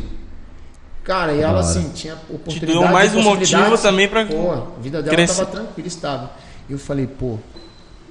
[1.05, 2.72] Cara, e ela assim, tinha oportunidade.
[2.72, 5.44] deu mais um motivo também pra Pô, a vida dela crescer.
[5.44, 6.29] tava tranquila, estável.
[6.66, 7.38] E eu falei, pô,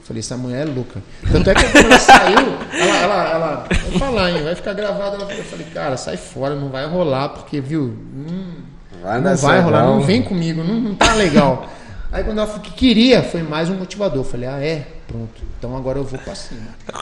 [0.04, 1.02] falei, essa mulher é louca.
[1.32, 2.38] Tanto é que quando ela saiu,
[2.74, 5.16] ela, ela, ela, vou falar, hein, vai ficar gravado.
[5.16, 8.54] Ela, eu falei, cara, sai fora, não vai rolar, porque, viu, hum,
[9.02, 11.68] vai não vai rolar, não vem comigo, não, não tá legal.
[12.13, 14.19] Aí quando ela falou que queria, foi mais um motivador.
[14.19, 14.86] Eu falei, ah, é?
[15.08, 15.41] Pronto.
[15.58, 16.67] Então agora eu vou pra cima.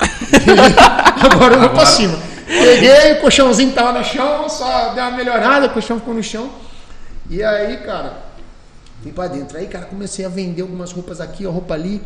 [1.21, 2.17] agora eu vou pra cima.
[2.47, 6.50] Peguei, o colchãozinho tava no chão, só deu uma melhorada, o colchão ficou no chão.
[7.30, 8.19] E aí, cara,
[9.04, 9.58] fui pra dentro.
[9.58, 12.02] Aí, cara, comecei a vender algumas roupas aqui, ó, roupa ali.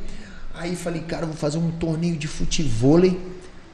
[0.56, 3.22] Aí falei, cara, eu vou fazer um torneio de futevôlei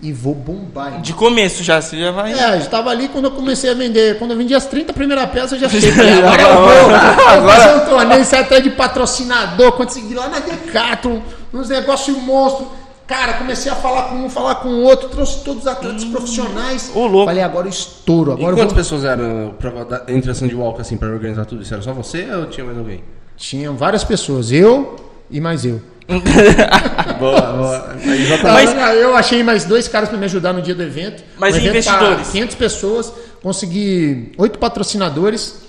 [0.01, 0.87] e vou bombar.
[0.87, 1.01] irmão.
[1.01, 2.33] De começo já, você já vai.
[2.33, 4.17] É, eu estava ali quando eu comecei a vender.
[4.17, 5.91] Quando eu vendi as 30 primeiras peças, eu já cheguei.
[6.17, 11.19] Agora eu vou, vou fazer um torneio, sair atrás de patrocinador, consegui lá na Decathlon,
[11.53, 12.67] uns negócios monstros.
[13.05, 16.91] Cara, comecei a falar com um, falar com o outro, trouxe todos os atletas profissionais.
[16.95, 17.25] Ô, louco.
[17.25, 18.31] Falei, agora eu estouro.
[18.31, 18.83] E Agora eu quantas vou...
[18.83, 21.73] pessoas eram pra, entre a Sandwalk, assim, pra organizar tudo isso?
[21.73, 23.03] Era só você ou tinha mais alguém?
[23.35, 24.95] Tinham várias pessoas, eu
[25.29, 25.81] e mais eu.
[27.19, 27.95] Boa, boa.
[28.03, 28.75] Exatamente.
[28.75, 31.23] Mas- eu achei mais dois caras para me ajudar no dia do evento.
[31.37, 32.29] Mas evento tá investidores?
[32.29, 35.61] 500 pessoas, consegui oito patrocinadores.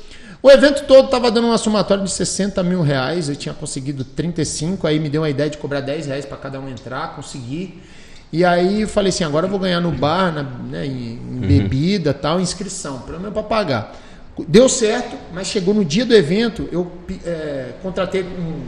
[0.42, 3.28] O evento todo estava dando uma somatória de 60 mil reais.
[3.28, 6.58] Eu tinha conseguido 35, aí me deu a ideia de cobrar 10 reais para cada
[6.58, 7.80] um entrar, consegui.
[8.32, 11.40] E aí eu falei assim, agora eu vou ganhar no bar, na, né, em, em
[11.40, 13.94] bebida tal, inscrição, pelo menos para pagar.
[14.48, 16.90] Deu certo, mas chegou no dia do evento, eu
[17.26, 18.62] é, contratei um-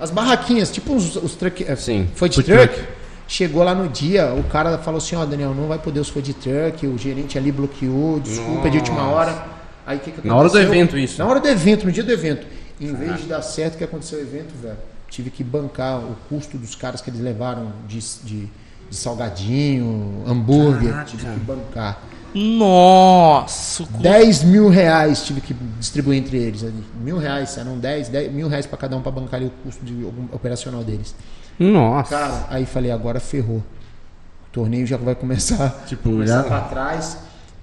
[0.00, 2.74] as barraquinhas, tipo os, os truck, é, Sim, food food truck.
[2.74, 2.88] truck.
[3.26, 6.32] Chegou lá no dia, o cara falou assim, ó, Daniel, não vai poder os food
[6.34, 9.44] truck, o gerente ali bloqueou, desculpa, é de última hora.
[9.86, 10.74] Aí o que, que Na hora do aconteceu?
[10.74, 11.18] evento, isso.
[11.22, 12.46] Na hora do evento, no dia do evento.
[12.80, 14.76] Em vez de dar certo o que aconteceu o evento, velho,
[15.10, 18.48] tive que bancar o custo dos caras que eles levaram de, de,
[18.88, 21.04] de salgadinho, hambúrguer, Caraca.
[21.10, 22.02] tive que bancar.
[22.34, 26.84] Nossa, o cu- 10 mil reais tive que distribuir entre eles ali.
[27.02, 29.84] Mil reais, eram 10, 10 mil reais para cada um para bancar ali o custo
[29.84, 31.14] de, algum- operacional deles.
[31.58, 32.10] Nossa.
[32.10, 33.58] Cara, aí falei, agora ferrou.
[33.58, 37.18] O torneio já vai começar, Tipo, começar já- pra trás.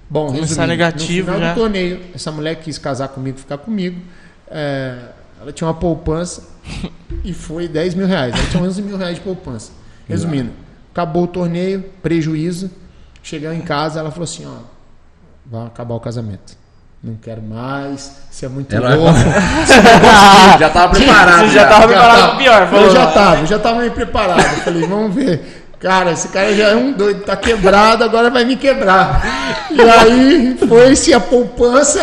[0.08, 1.54] Bom, Começar resumindo, negativo no final já.
[1.54, 4.00] do torneio, essa mulher quis casar comigo, ficar comigo.
[4.48, 4.96] É,
[5.40, 6.44] ela tinha uma poupança
[7.24, 8.32] e foi 10 mil reais.
[8.34, 9.72] Ela tinha 11 mil reais de poupança.
[10.08, 10.50] Resumindo,
[10.92, 12.70] acabou o torneio, prejuízo.
[13.26, 14.60] Chegou em casa, ela falou assim, ó,
[15.44, 16.56] vai acabar o casamento.
[17.02, 19.18] Não quero mais, você é muito Ela- louco.
[20.60, 21.46] já tava preparado.
[21.46, 22.28] Você já tava preparado tava.
[22.28, 22.84] pro pior, falou.
[22.84, 24.38] Eu já tava, eu já tava meio preparado.
[24.42, 25.64] Eu falei, vamos ver.
[25.80, 29.66] Cara, esse cara já é um doido, tá quebrado, agora vai me quebrar.
[29.72, 31.98] E aí foi-se a poupança,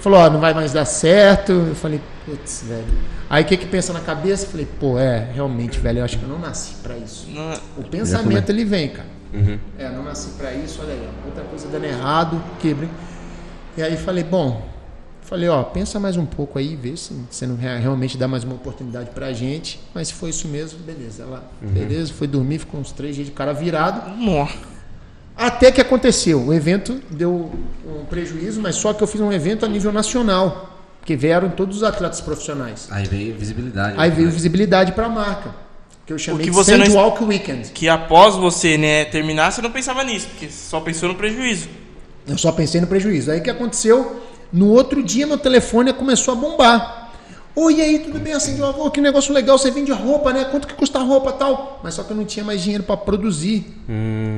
[0.00, 1.52] falou, ó, não vai mais dar certo.
[1.52, 2.86] Eu falei, putz, velho.
[3.28, 4.46] Aí o que que pensa na cabeça?
[4.46, 7.26] Eu falei, pô, é, realmente, velho, eu acho que eu não nasci pra isso.
[7.28, 9.12] Não- O pensamento ele vem, cara.
[9.78, 12.88] É, não nasci pra isso, olha aí, outra coisa dando errado, quebrei.
[13.76, 14.66] E aí falei, bom,
[15.22, 18.44] falei, ó, pensa mais um pouco aí, vê se você não rea- realmente dá mais
[18.44, 19.80] uma oportunidade pra gente.
[19.92, 21.22] Mas se foi isso mesmo, beleza.
[21.24, 24.16] Ela, beleza, foi dormir, ficou uns três dias de cara virado.
[24.16, 24.54] Nossa.
[25.36, 27.50] Até que aconteceu, o evento deu
[27.84, 30.70] um prejuízo, mas só que eu fiz um evento a nível nacional,
[31.04, 32.86] que vieram todos os atletas profissionais.
[32.90, 33.94] Aí veio visibilidade.
[33.98, 34.14] Aí né?
[34.16, 35.50] veio visibilidade pra marca,
[36.06, 37.70] que eu chamei que de você não- Sandwalk Weekend.
[37.72, 41.68] Que após você né, terminar, você não pensava nisso, porque só pensou no prejuízo.
[42.26, 43.30] Eu só pensei no prejuízo.
[43.30, 44.22] Aí o que aconteceu?
[44.52, 47.12] No outro dia, meu telefone começou a bombar.
[47.56, 48.32] Oi, e aí, tudo bem?
[48.32, 50.44] Assim, oh, que negócio legal, você vende roupa, né?
[50.44, 51.80] Quanto que custa a roupa tal?
[51.84, 53.64] Mas só que eu não tinha mais dinheiro para produzir.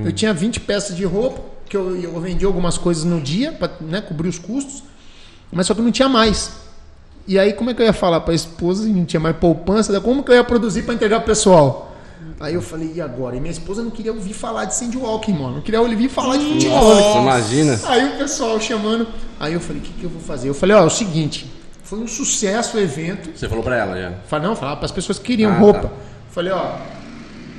[0.05, 3.72] Eu tinha 20 peças de roupa, que eu, eu vendi algumas coisas no dia para
[3.81, 4.83] né, cobrir os custos,
[5.50, 6.52] mas só que não tinha mais.
[7.27, 9.99] E aí como é que eu ia falar para a esposa não tinha mais poupança?
[10.01, 11.93] Como que eu ia produzir para entregar pro pessoal?
[12.39, 13.35] Aí eu falei, e agora?
[13.37, 15.55] E minha esposa não queria ouvir falar de Sandy Walking, mano.
[15.57, 16.95] Não queria ouvir falar de futebol.
[16.95, 17.81] Nossa, imagina.
[17.87, 19.07] Aí o pessoal chamando.
[19.41, 20.49] Aí eu falei, o que, que eu vou fazer?
[20.49, 21.51] Eu falei, ó, é o seguinte,
[21.83, 23.31] foi um sucesso o evento.
[23.35, 24.12] Você falou pra ela já.
[24.27, 25.81] Falei, não, falava para as pessoas que queriam Ah, roupa.
[25.83, 25.91] tá.
[26.31, 26.73] Falei, ó,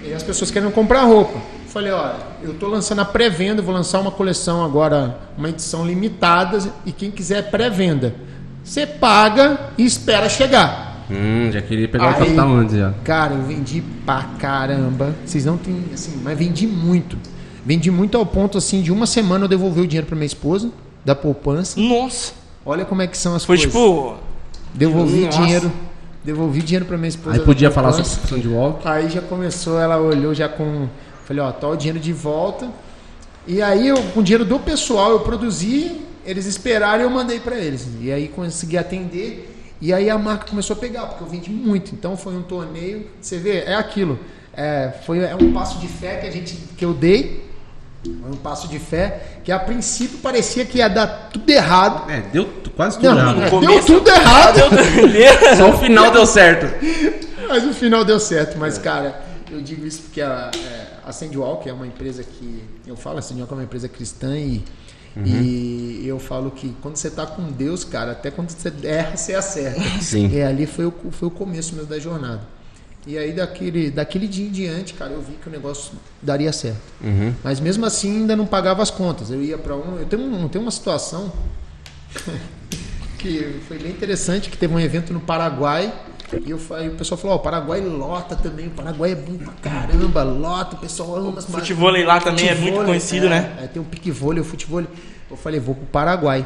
[0.05, 1.39] e as pessoas querendo comprar roupa.
[1.67, 2.11] Falei, ó,
[2.43, 7.09] eu tô lançando a pré-venda, vou lançar uma coleção agora, uma edição limitada, e quem
[7.09, 8.13] quiser pré-venda,
[8.67, 11.05] você paga e espera chegar.
[11.09, 12.93] Hum, já queria pegar o Aí- capital antes já.
[13.03, 15.15] Cara, eu vendi pra caramba.
[15.25, 17.17] Vocês não têm, assim, mas vendi muito.
[17.65, 20.69] Vendi muito ao ponto, assim, de uma semana eu devolvi o dinheiro pra minha esposa,
[21.05, 21.79] da poupança.
[21.79, 22.33] Nossa.
[22.65, 23.71] Olha como é que são as Foi coisas.
[23.73, 24.15] tipo.
[24.73, 25.37] Devolvi Nossa.
[25.41, 25.71] dinheiro.
[26.25, 27.37] Devolvi dinheiro pra minha esposa.
[27.37, 28.85] Aí podia falar sobre Sandwalk.
[28.85, 30.87] Aí já começou, ela olhou já com.
[31.25, 32.67] Falei, ó, tá o dinheiro de volta.
[33.47, 37.39] E aí, eu, com o dinheiro do pessoal, eu produzi, eles esperaram e eu mandei
[37.39, 37.87] pra eles.
[38.01, 39.53] E aí consegui atender.
[39.81, 41.93] E aí a marca começou a pegar, porque eu vendi muito.
[41.95, 43.07] Então foi um torneio.
[43.21, 44.19] Você vê, é aquilo.
[44.53, 47.47] É, foi é um passo de fé que a gente que eu dei.
[48.03, 52.09] Foi um passo de fé que a princípio parecia que ia dar tudo errado.
[52.11, 53.43] É, deu quase tudo Não, errado.
[53.43, 54.59] é, começo- deu tudo errado.
[55.57, 56.65] Só o final deu certo.
[57.47, 58.57] Mas no final deu certo.
[58.57, 62.63] Mas, cara, eu digo isso porque a, é, a Sandwalk é uma empresa que.
[62.85, 64.63] Eu falo, a Sandwalk é uma empresa cristã e.
[65.25, 69.33] E eu falo que quando você tá com Deus, cara, até quando você erra, você
[69.33, 69.81] acerta.
[70.01, 70.29] Sim.
[70.29, 72.41] E ali foi o, foi o começo mesmo da jornada.
[73.07, 76.81] E aí, daquele, daquele dia em diante, cara, eu vi que o negócio daria certo.
[77.01, 77.33] Uhum.
[77.41, 79.31] Mas mesmo assim, ainda não pagava as contas.
[79.31, 79.97] Eu ia para um.
[79.97, 81.31] Eu tenho, um, tenho uma situação
[83.17, 85.93] que foi bem interessante, que teve um evento no Paraguai.
[86.45, 89.15] E eu, fa- e o pessoal falou, ó, o Paraguai lota também, o Paraguai é
[89.15, 93.29] bom pra caramba, lota, o pessoal ama as futevôlei lá também é muito conhecido, é,
[93.29, 93.57] né?
[93.63, 94.89] É, tem o pique-vôlei, o futevôlei.
[95.31, 96.45] Eu falei, vou pro Paraguai.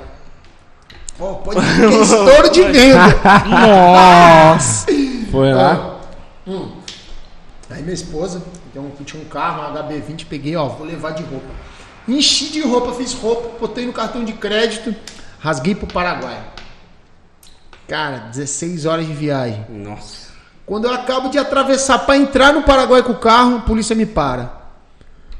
[1.19, 2.99] Ó, pode ver que é estouro de venda.
[3.49, 4.85] Nossa.
[5.31, 5.99] Foi lá.
[6.47, 6.71] Hum.
[7.69, 11.47] Aí minha esposa, então, tinha um carro, um HB20, peguei, ó, vou levar de roupa.
[12.07, 14.93] Enchi de roupa, fiz roupa, botei no cartão de crédito,
[15.39, 16.37] rasguei pro Paraguai.
[17.91, 19.65] Cara, 16 horas de viagem.
[19.69, 20.31] Nossa.
[20.65, 24.05] Quando eu acabo de atravessar para entrar no Paraguai com o carro, a polícia me
[24.05, 24.49] para.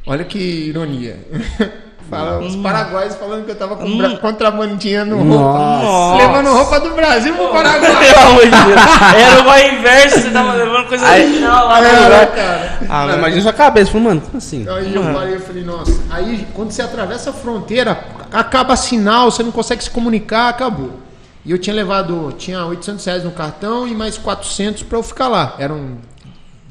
[0.05, 1.17] Olha que ironia.
[2.09, 5.33] Fala, os paraguaios falando que eu tava com bra- contrabandeando roupa.
[5.33, 6.17] Nossa.
[6.27, 7.89] Levando roupa do Brasil pro Paraguai.
[9.15, 12.27] Era uma inversa, você tava levando coisa original lá lugar.
[12.35, 12.79] cara.
[12.89, 13.91] Ah, mas- imagina sua cabeça.
[13.93, 14.67] Falei, mano, como assim?
[14.69, 16.01] Aí eu parei, eu falei, nossa.
[16.09, 17.97] Aí quando você atravessa a fronteira,
[18.29, 20.99] acaba sinal, você não consegue se comunicar, acabou.
[21.43, 25.27] E eu tinha levado, tinha 800 reais no cartão e mais 400 para eu ficar
[25.27, 25.56] lá.
[25.58, 25.97] Eram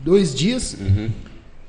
[0.04, 0.76] dois dias.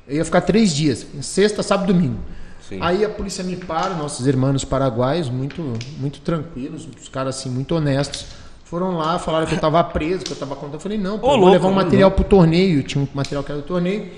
[0.07, 2.19] Eu ia ficar três dias, sexta, sábado e domingo.
[2.67, 2.77] Sim.
[2.79, 5.61] Aí a polícia me para, nossos irmãos paraguaios, muito,
[5.99, 8.25] muito tranquilos, os caras assim, muito honestos.
[8.63, 10.75] Foram lá, falaram que eu tava preso, que eu tava contando.
[10.75, 12.81] Eu falei, não, pô, Ô, vou louco, levar um ô, material pro torneio.
[12.83, 14.09] Tinha um material que era do torneio.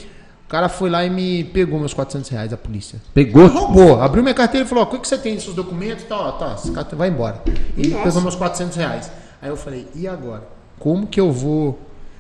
[0.54, 3.02] O cara foi lá e me pegou meus 400 reais, a polícia.
[3.12, 3.48] Pegou?
[3.48, 4.00] Roubou.
[4.00, 6.04] Abriu minha carteira e falou: ó, o que que você tem seus documentos?
[6.04, 7.42] Tá, ó, tá, esse cartão vai embora.
[7.76, 9.12] E pegou meus 400 reais.
[9.42, 10.44] Aí eu falei: e agora?
[10.78, 11.80] Como que eu vou?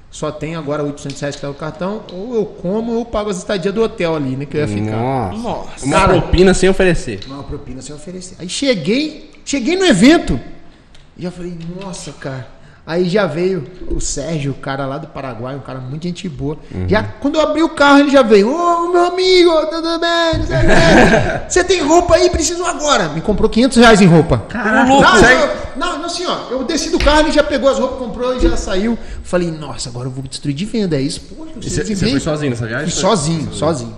[0.09, 3.29] Só tenho agora 800 reais que tá no cartão, ou eu como ou eu pago
[3.29, 4.47] as estadias do hotel ali, né?
[4.47, 4.97] Que eu ia ficar.
[4.97, 5.37] Nossa.
[5.37, 5.85] Nossa.
[5.85, 6.19] Uma Cara.
[6.19, 7.19] propina sem oferecer.
[7.27, 8.35] Uma propina sem oferecer.
[8.39, 10.39] Aí cheguei, cheguei no evento.
[11.15, 12.47] E já falei, nossa, cara.
[12.85, 16.57] Aí já veio o Sérgio, o cara lá do Paraguai, um cara muito gente boa.
[16.87, 18.49] Já, quando eu abri o carro, ele já veio.
[18.53, 20.43] Ô, meu amigo, tudo bem?
[21.47, 22.29] Você tem roupa aí?
[22.29, 23.07] Preciso agora.
[23.09, 24.39] Me comprou 500 reais em roupa.
[24.49, 26.49] Caraca, não, eu- não, não, assim, ó.
[26.51, 28.97] Eu desci do carro, ele já pegou as roupas, comprou e já saiu.
[29.23, 30.97] Falei, nossa, agora eu vou destruir de venda.
[30.97, 31.21] É isso?
[31.21, 32.89] Poxa, Você você foi sozinho nessa viagem?
[32.89, 33.95] Fui sozinho, sozinho.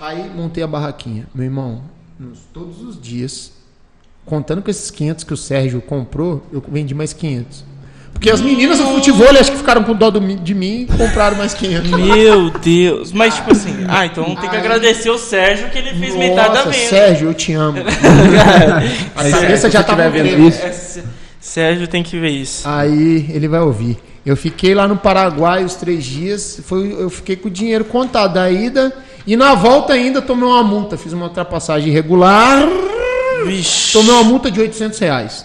[0.00, 1.26] Aí montei a barraquinha.
[1.34, 1.82] Meu irmão,
[2.18, 3.52] nos- todos os dias,
[4.24, 7.64] contando com esses 500 que o Sérgio comprou, eu vendi mais 500.
[8.14, 11.36] Porque as meninas do futebol acho que ficaram com dó do de mim e compraram
[11.36, 11.90] mais 500.
[11.90, 13.12] Meu Deus.
[13.12, 14.58] Mas, tipo assim, ah, então tem que Ai.
[14.58, 16.88] agradecer o Sérgio que ele fez metade da Nossa, venda.
[16.88, 17.78] Sérgio, eu te amo.
[19.14, 21.02] A Aí, cabeça já você tá vendo isso, É, Sé-
[21.40, 22.66] Sérgio tem que ver isso.
[22.66, 23.98] Aí ele vai ouvir.
[24.24, 26.60] Eu fiquei lá no Paraguai os três dias.
[26.66, 28.90] Foi, eu fiquei com o dinheiro contado da ida.
[29.26, 30.96] E na volta ainda tomei uma multa.
[30.96, 32.66] Fiz uma ultrapassagem irregular.
[33.44, 33.92] Vixe.
[33.92, 35.44] Tomei uma multa de 800 reais.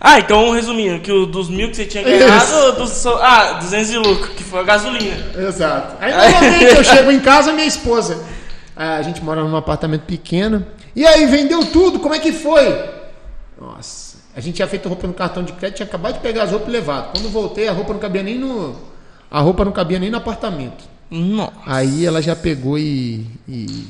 [0.00, 3.98] Ah, então resumindo, que o dos mil que você tinha ganhado, dos, ah, 200 de
[3.98, 5.26] lucro, que foi a gasolina.
[5.36, 5.96] Exato.
[6.00, 8.24] Aí normalmente eu chego em casa, minha esposa.
[8.74, 10.64] ah, a gente mora num apartamento pequeno.
[10.96, 12.00] E aí, vendeu tudo?
[12.00, 12.82] Como é que foi?
[13.60, 14.18] Nossa.
[14.34, 16.68] A gente tinha feito roupa no cartão de crédito, tinha acabado de pegar as roupas
[16.68, 17.12] e levado.
[17.12, 18.74] Quando voltei, a roupa não cabia nem no.
[19.30, 20.84] A roupa não cabia nem no apartamento.
[21.10, 21.52] Nossa.
[21.66, 23.26] Aí ela já pegou e.
[23.48, 23.86] e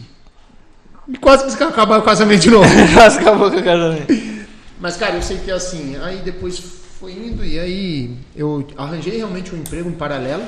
[1.09, 2.69] E quase que acabar o casamento de novo.
[2.95, 4.40] Quase acabou com o casamento.
[4.81, 6.59] Mas, cara, eu sei que assim, aí depois
[6.99, 10.43] foi indo e aí eu arranjei realmente um emprego em paralelo.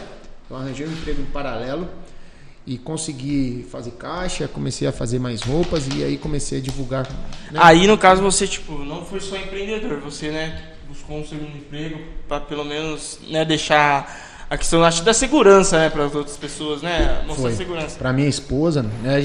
[0.50, 1.88] Eu arranjei um emprego em paralelo
[2.66, 7.06] e consegui fazer caixa, comecei a fazer mais roupas e aí comecei a divulgar.
[7.50, 7.60] né?
[7.62, 11.98] Aí, no caso, você, tipo, não foi só empreendedor, você, né, buscou um segundo emprego
[12.28, 16.82] pra pelo menos, né, deixar a questão, acho, da segurança, né, para as outras pessoas,
[16.82, 17.52] né, mostrar Foi.
[17.52, 17.98] segurança.
[17.98, 19.18] Para minha esposa, né,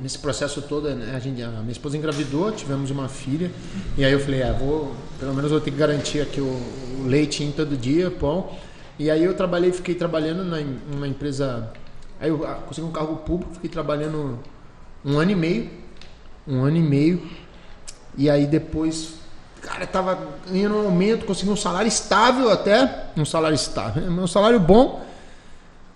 [0.00, 3.50] nesse processo todo, né, a, gente, a minha esposa engravidou, tivemos uma filha,
[3.98, 7.04] e aí eu falei, ah, vou, pelo menos vou ter que garantir aqui o, o
[7.04, 8.50] leitinho todo dia, pão.
[8.96, 11.72] E aí eu trabalhei, fiquei trabalhando na, em- numa empresa,
[12.20, 14.38] aí eu ah, consegui um cargo público, fiquei trabalhando
[15.04, 15.68] um ano e meio,
[16.46, 17.28] um ano e meio,
[18.16, 19.14] e aí depois,
[19.62, 20.18] cara, tava
[20.50, 25.02] ganhando um aumento, consegui um salário estável até, um salário estável, um salário bom,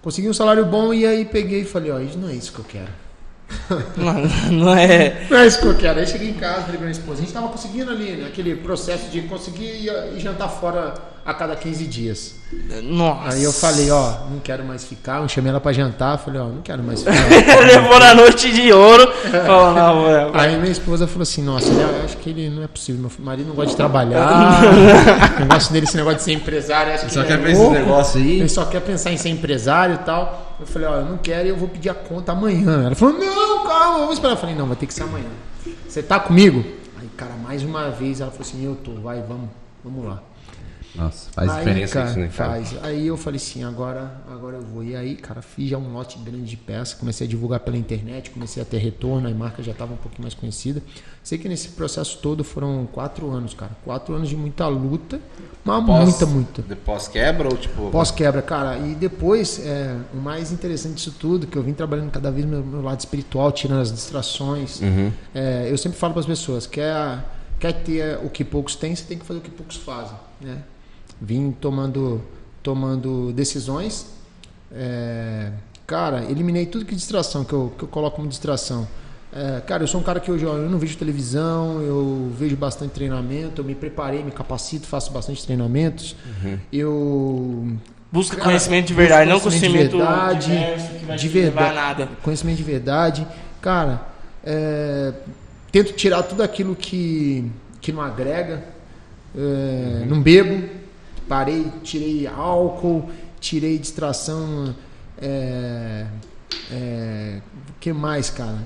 [0.06, 2.60] Consegui um salário bom e aí peguei e falei, ó, isso não é isso que
[2.60, 2.92] eu quero.
[3.96, 5.26] Não, não é...
[5.28, 5.98] Não é isso que eu quero.
[5.98, 8.54] Aí cheguei em casa, falei pra minha esposa, a gente tava conseguindo ali, né, aquele
[8.54, 10.94] processo de conseguir ir, ir jantar fora
[11.26, 12.36] a cada 15 dias.
[12.84, 13.34] Nossa.
[13.34, 16.44] Aí eu falei, ó, não quero mais ficar, eu chamei ela pra jantar, falei, ó,
[16.44, 17.12] não quero mais ficar.
[17.66, 19.12] Levou na noite de ouro.
[19.44, 23.00] Falou, não, Aí minha esposa falou assim, nossa, eu acho que ele não é possível,
[23.00, 24.62] meu marido não gosta de trabalhar,
[25.36, 27.68] o negócio dele, esse negócio de ser empresário, acho que Só ele quer é esse
[27.70, 28.38] negócio aí.
[28.38, 30.54] Ele só quer pensar em ser empresário e tal.
[30.60, 32.86] Eu falei, ó, eu não quero e eu vou pedir a conta amanhã.
[32.86, 34.34] Ela falou, não, calma, vamos esperar.
[34.34, 35.26] Eu falei, não, vai ter que ser amanhã.
[35.88, 36.64] Você tá comigo?
[37.00, 39.50] Aí, cara, mais uma vez ela falou assim, eu tô, vai, vamos,
[39.84, 40.22] vamos lá.
[40.96, 42.50] Nossa, faz aí, diferença cara, isso, né, cara?
[42.50, 42.76] Faz.
[42.82, 44.82] Aí eu falei assim, agora, agora eu vou.
[44.82, 48.30] E aí, cara, fiz já um lote grande de peça, comecei a divulgar pela internet,
[48.30, 50.82] comecei a ter retorno, a marca já estava um pouquinho mais conhecida.
[51.22, 53.72] Sei que nesse processo todo foram quatro anos, cara.
[53.84, 55.20] Quatro anos de muita luta,
[55.64, 56.62] mas Pós- muita, muita.
[56.62, 57.90] Depois quebra ou tipo.
[57.90, 58.78] Pós-quebra, cara.
[58.78, 62.64] E depois, é, o mais interessante disso tudo, que eu vim trabalhando cada vez meu,
[62.64, 64.80] meu lado espiritual, tirando as distrações.
[64.80, 65.10] Uhum.
[65.34, 67.24] É, eu sempre falo para as pessoas, quer,
[67.58, 70.16] quer ter o que poucos têm, você tem que fazer o que poucos fazem.
[70.40, 70.58] Né?
[71.20, 72.20] Vim tomando,
[72.62, 74.06] tomando decisões.
[74.72, 75.50] É,
[75.86, 78.86] cara, eliminei tudo que é distração, que eu, que eu coloco como distração.
[79.32, 82.56] É, cara, eu sou um cara que hoje ó, eu não vejo televisão, eu vejo
[82.56, 86.16] bastante treinamento, eu me preparei, me capacito, faço bastante treinamentos.
[86.72, 87.76] Eu
[88.10, 91.62] Busca Cara, conhecimento de verdade, não conhecimento de verdade, diverso, que vai de te levar
[91.62, 92.00] a verdade.
[92.00, 92.10] nada.
[92.22, 93.26] conhecimento de verdade.
[93.60, 94.06] Cara,
[94.44, 95.12] é,
[95.72, 97.50] tento tirar tudo aquilo que,
[97.80, 98.64] que não agrega.
[99.36, 100.66] É, Não bebo.
[101.28, 103.08] Parei, tirei álcool,
[103.40, 104.74] tirei distração.
[105.20, 106.06] É,
[106.70, 108.58] é, o que mais, cara?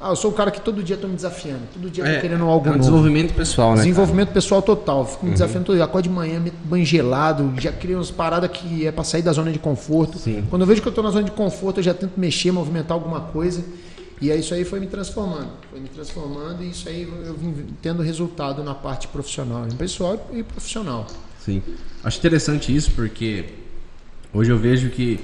[0.00, 1.62] Ah, eu sou um cara que todo dia tô me desafiando.
[1.74, 2.78] Todo dia tô É, querendo algo é um novo.
[2.78, 3.78] desenvolvimento pessoal, né?
[3.78, 5.04] Desenvolvimento pessoal total.
[5.04, 5.84] Fico me desafiando todo dia.
[5.84, 9.32] Acordo de manhã, meto banho gelado, já criei umas paradas que é pra sair da
[9.32, 10.16] zona de conforto.
[10.18, 10.44] Sim.
[10.48, 12.92] Quando eu vejo que eu tô na zona de conforto, eu já tento mexer, movimentar
[12.96, 13.64] alguma coisa.
[14.20, 15.48] E aí isso aí foi me transformando.
[15.68, 20.44] Foi me transformando e isso aí eu vim tendo resultado na parte profissional, pessoal e
[20.44, 21.06] profissional.
[21.48, 21.62] Sim.
[22.04, 23.46] Acho interessante isso porque
[24.34, 25.18] hoje eu vejo que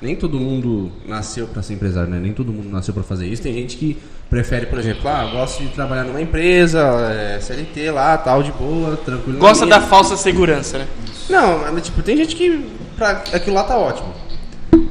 [0.00, 2.18] nem todo mundo nasceu para ser empresário, né?
[2.20, 3.40] Nem todo mundo nasceu para fazer isso.
[3.40, 3.96] Tem gente que
[4.28, 8.94] prefere, por exemplo, ah, gosto de trabalhar numa empresa, é, CLT lá, tal, de boa,
[8.98, 9.38] tranquilo.
[9.38, 10.86] Gosta da falsa segurança, né?
[11.30, 12.62] Não, mas, tipo, tem gente que
[12.96, 14.12] pra aquilo lá tá ótimo.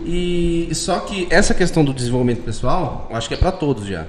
[0.03, 4.07] E só que essa questão do desenvolvimento pessoal, eu acho que é pra todos já.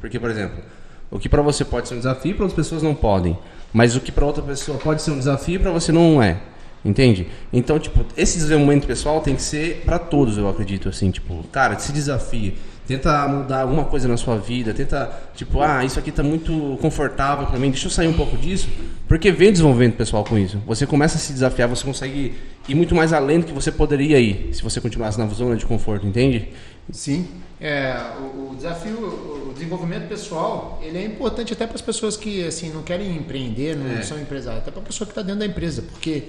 [0.00, 0.62] Porque, por exemplo,
[1.10, 3.36] o que pra você pode ser um desafio, para outras pessoas não podem.
[3.72, 6.38] Mas o que pra outra pessoa pode ser um desafio, pra você não é.
[6.84, 7.28] Entende?
[7.52, 11.78] Então, tipo, esse desenvolvimento pessoal tem que ser pra todos, eu acredito, assim, tipo, cara,
[11.78, 12.54] se desafie.
[12.86, 17.46] Tenta mudar alguma coisa na sua vida, tenta, tipo, ah, isso aqui tá muito confortável
[17.46, 18.68] pra mim, deixa eu sair um pouco disso,
[19.06, 20.60] porque vem desenvolvimento pessoal com isso.
[20.66, 22.34] Você começa a se desafiar, você consegue
[22.68, 25.66] ir muito mais além do que você poderia ir se você continuasse na zona de
[25.66, 26.48] conforto, entende?
[26.90, 27.28] Sim.
[27.60, 29.39] É, o, o desafio, o
[29.70, 33.86] desenvolvimento pessoal, ele é importante até para as pessoas que assim não querem empreender, não
[33.98, 34.02] É.
[34.02, 36.24] são empresários, até para a pessoa que está dentro da empresa, porque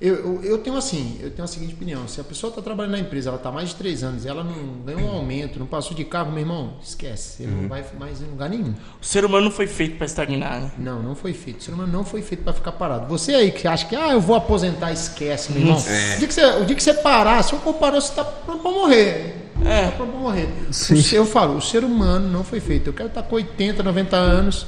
[0.00, 2.92] eu, eu, eu tenho assim, eu tenho a seguinte opinião: se a pessoa está trabalhando
[2.92, 4.54] na empresa, ela está mais de três anos, e ela não
[4.84, 8.26] ganhou um aumento, não passou de cargo, meu irmão, esquece, você não vai mais em
[8.26, 8.74] lugar nenhum.
[9.00, 10.72] O ser humano não foi feito pra estagnar, né?
[10.78, 11.60] Não, não foi feito.
[11.60, 13.06] O ser humano não foi feito para ficar parado.
[13.08, 15.78] Você aí que acha que, ah, eu vou aposentar, esquece, meu irmão.
[15.78, 18.62] O, dia que você, o dia que você parar, se eu comparou, você tá pronto
[18.62, 19.36] para morrer.
[19.64, 19.84] É.
[19.86, 20.48] Tá pronto para morrer.
[20.68, 22.88] O ser- eu falo, o ser humano não foi feito.
[22.88, 24.66] Eu quero estar com 80, 90 anos,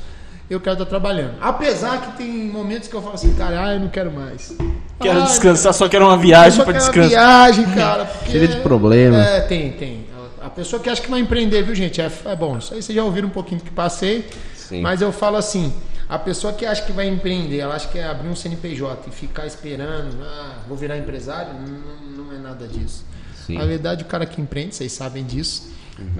[0.48, 1.34] eu quero estar trabalhando.
[1.40, 4.56] Apesar que tem momentos que eu falo assim, cara, ah, eu não quero mais.
[5.00, 7.08] Quero Ah, descansar, só quero uma viagem uma descansar.
[7.08, 8.04] viagem, cara.
[8.06, 9.26] porque- Cheio de problemas.
[9.26, 10.06] É, tem, tem.
[10.40, 12.00] A pessoa que acha que vai empreender, viu, gente?
[12.00, 12.56] É, é bom.
[12.58, 14.28] Isso aí vocês já ouviram um pouquinho do que passei.
[14.54, 14.80] Sim.
[14.80, 15.74] Mas eu falo assim:
[16.08, 19.10] a pessoa que acha que vai empreender, ela acha que é abrir um CNPJ e
[19.10, 23.04] ficar esperando, ah, vou virar empresário, não, não é nada disso.
[23.44, 23.58] Sim.
[23.58, 25.68] Na verdade, o cara que empreende, vocês sabem disso,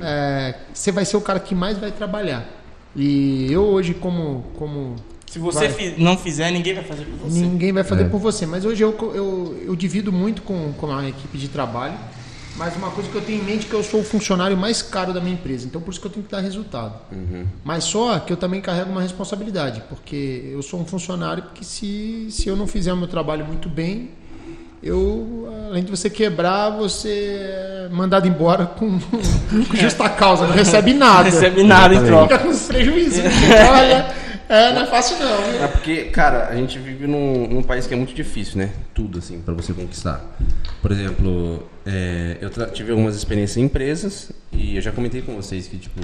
[0.03, 2.45] é, você vai ser o cara que mais vai trabalhar.
[2.97, 5.95] E eu hoje, como, como Se você Vai.
[5.99, 7.39] não fizer, ninguém vai fazer por você.
[7.41, 8.09] Ninguém vai fazer É.
[8.09, 8.47] por você.
[8.47, 11.97] Mas hoje eu, eu, eu divido muito com, com a equipe de trabalho.
[12.57, 14.81] Mas uma coisa que eu tenho em mente é que eu sou o funcionário mais
[14.81, 15.67] caro da minha empresa.
[15.67, 16.95] Então por isso que eu tenho que dar resultado.
[17.63, 19.83] Mas só que eu também carrego uma responsabilidade.
[19.91, 23.69] Porque eu sou um funcionário que se, se eu não fizer o meu trabalho muito
[23.69, 24.09] bem,
[24.87, 30.47] eu, além de você quebrar, você é mandado embora com, com justa causa.
[30.47, 31.25] Não recebe nada.
[31.25, 32.39] Não recebe nada em troca.
[32.39, 33.25] Fica com os prejuízos.
[33.71, 34.07] Olha,
[34.49, 35.43] é, não é fácil não.
[35.43, 35.65] viu?
[35.65, 38.71] É porque, cara, a gente vive num, num país que é muito difícil, né?
[38.95, 40.25] Tudo, assim, pra você conquistar.
[40.81, 45.67] Por exemplo, é, eu tive algumas experiências em empresas e eu já comentei com vocês
[45.67, 46.01] que, tipo,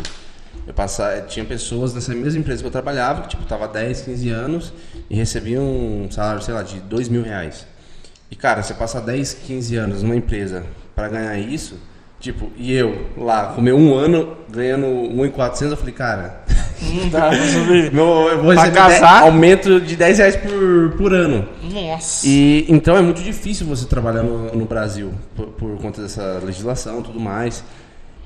[0.66, 4.30] eu passava, tinha pessoas nessa mesma empresa que eu trabalhava que, tipo, tava 10, 15
[4.30, 4.72] anos
[5.08, 7.66] e recebiam um salário, sei lá, de 2 mil reais.
[8.32, 10.64] E, cara, você passar 10, 15 anos numa empresa
[10.96, 11.78] pra ganhar isso,
[12.18, 16.40] tipo, e eu lá, comer um ano ganhando 1.400, eu falei, cara,
[16.80, 17.92] Não dá pra sobreviver.
[17.92, 19.20] meu, eu vou Pra receber casar?
[19.20, 21.46] 10 aumento de 10 reais por, por ano.
[21.70, 22.26] Nossa.
[22.26, 27.00] E então é muito difícil você trabalhar no, no Brasil por, por conta dessa legislação
[27.00, 27.62] e tudo mais.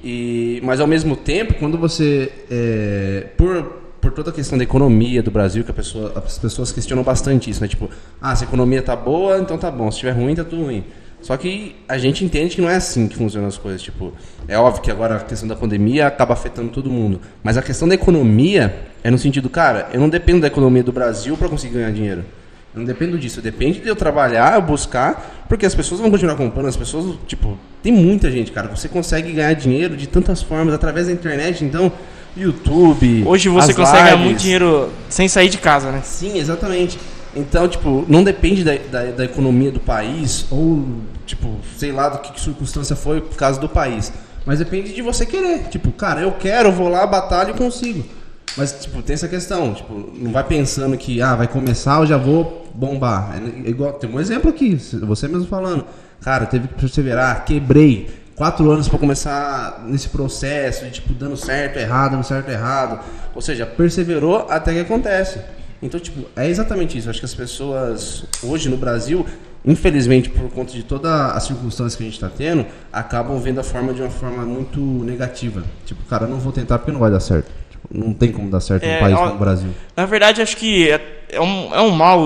[0.05, 2.31] E, mas ao mesmo tempo, quando você.
[2.49, 7.03] é, por, por toda a questão da economia do Brasil, que pessoa, as pessoas questionam
[7.03, 7.67] bastante isso, né?
[7.67, 7.91] Tipo,
[8.21, 9.91] ah, se a economia tá boa, então tá bom.
[9.91, 10.85] Se estiver ruim, tá tudo ruim.
[11.21, 13.83] Só que a gente entende que não é assim que funcionam as coisas.
[13.83, 14.13] Tipo,
[14.47, 17.21] é óbvio que agora a questão da pandemia acaba afetando todo mundo.
[17.43, 20.93] Mas a questão da economia é no sentido, cara, eu não dependo da economia do
[20.93, 22.25] Brasil para conseguir ganhar dinheiro.
[22.73, 26.37] Eu não dependo disso, depende de eu trabalhar, eu buscar, porque as pessoas vão continuar
[26.37, 30.75] comprando, as pessoas, tipo, tem muita gente, cara, você consegue ganhar dinheiro de tantas formas,
[30.75, 31.91] através da internet, então,
[32.37, 33.25] YouTube.
[33.27, 34.25] Hoje você consegue lives.
[34.25, 36.03] muito dinheiro sem sair de casa, né?
[36.05, 36.99] Sim, exatamente.
[37.35, 40.87] Então, tipo, não depende da, da, da economia do país, ou,
[41.27, 44.13] tipo, sei lá do que, que circunstância foi por causa do país.
[44.45, 45.65] Mas depende de você querer.
[45.69, 48.05] Tipo, cara, eu quero, eu vou lá, batalho e consigo.
[48.57, 49.75] Mas, tipo, tem essa questão.
[49.75, 53.39] Tipo, não vai pensando que, ah, vai começar, eu já vou bombar.
[53.65, 55.85] É igual, tem um exemplo aqui, você mesmo falando.
[56.23, 58.09] Cara, teve que perseverar, quebrei.
[58.37, 63.03] Quatro anos para começar nesse processo, de, tipo, dando certo, errado, dando certo, errado.
[63.35, 65.41] Ou seja, perseverou até que acontece.
[65.83, 67.09] Então, tipo, é exatamente isso.
[67.09, 69.25] Acho que as pessoas, hoje no Brasil,
[69.65, 73.65] infelizmente, por conta de todas as circunstâncias que a gente está tendo, acabam vendo a
[73.65, 75.65] forma de uma forma muito negativa.
[75.87, 77.51] Tipo, cara, eu não vou tentar porque não vai dar certo.
[77.71, 79.71] Tipo, não tem como dar certo É, num país ó, como o Brasil.
[79.97, 82.21] Na verdade, acho que é, é um, é um mal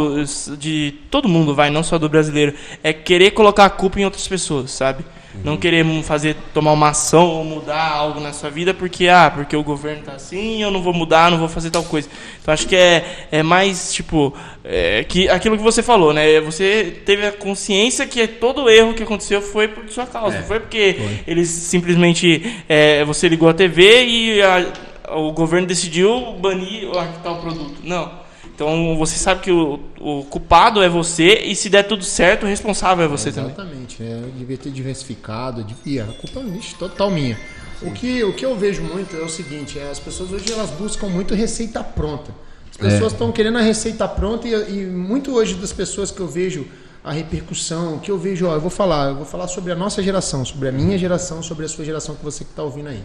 [0.59, 2.53] de todo mundo, vai, não só do brasileiro.
[2.83, 5.05] É querer colocar a culpa em outras pessoas, sabe?
[5.45, 9.55] Não querer fazer, tomar uma ação ou mudar algo na sua vida porque, ah, porque
[9.57, 12.09] o governo tá assim, eu não vou mudar, não vou fazer tal coisa.
[12.43, 16.41] Então acho que é, é mais, tipo, é, que aquilo que você falou, né?
[16.41, 20.37] Você teve a consciência que todo erro que aconteceu foi por sua causa.
[20.37, 24.67] É, não foi porque eles simplesmente, é, você ligou a TV e a-
[25.17, 27.77] o governo decidiu banir o- tal produto.
[27.83, 28.20] Não.
[28.61, 32.47] Então você sabe que o, o culpado é você e se der tudo certo, o
[32.47, 33.53] responsável é você também.
[33.53, 34.21] Exatamente, né?
[34.23, 36.05] Eu devia ter diversificado, devia.
[36.05, 37.39] A culpa é total minha.
[37.81, 40.69] O que, o que eu vejo muito é o seguinte, é, as pessoas hoje elas
[40.73, 42.35] buscam muito receita pronta.
[42.71, 46.29] As pessoas estão querendo a receita pronta e, e muito hoje das pessoas que eu
[46.29, 46.67] vejo
[47.03, 50.03] a repercussão, que eu vejo, ó, eu vou falar, eu vou falar sobre a nossa
[50.03, 53.03] geração, sobre a minha geração, sobre a sua geração que você que está ouvindo aí.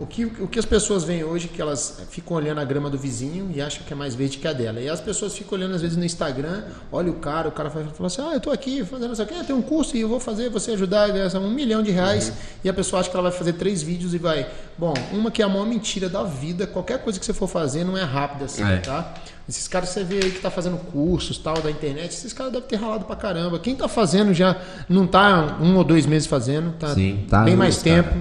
[0.00, 2.88] O que, o que as pessoas veem hoje é que elas ficam olhando a grama
[2.88, 4.80] do vizinho e acham que é mais verde que a dela.
[4.80, 7.84] E as pessoas ficam olhando às vezes no Instagram, olha o cara, o cara vai
[7.84, 10.08] falar assim, ah, eu tô aqui fazendo isso aqui, ah, tem um curso e eu
[10.08, 12.32] vou fazer você ajudar a ganhar um milhão de reais.
[12.64, 14.48] E a pessoa acha que ela vai fazer três vídeos e vai.
[14.78, 17.84] Bom, uma que é a maior mentira da vida, qualquer coisa que você for fazer
[17.84, 18.78] não é rápida assim, É.
[18.78, 19.12] tá?
[19.46, 22.66] Esses caras você vê aí que tá fazendo cursos tal da internet, esses caras devem
[22.68, 23.58] ter ralado pra caramba.
[23.58, 24.56] Quem tá fazendo já
[24.88, 28.16] não tá um ou dois meses fazendo, tá, Sim, tá bem mais cara.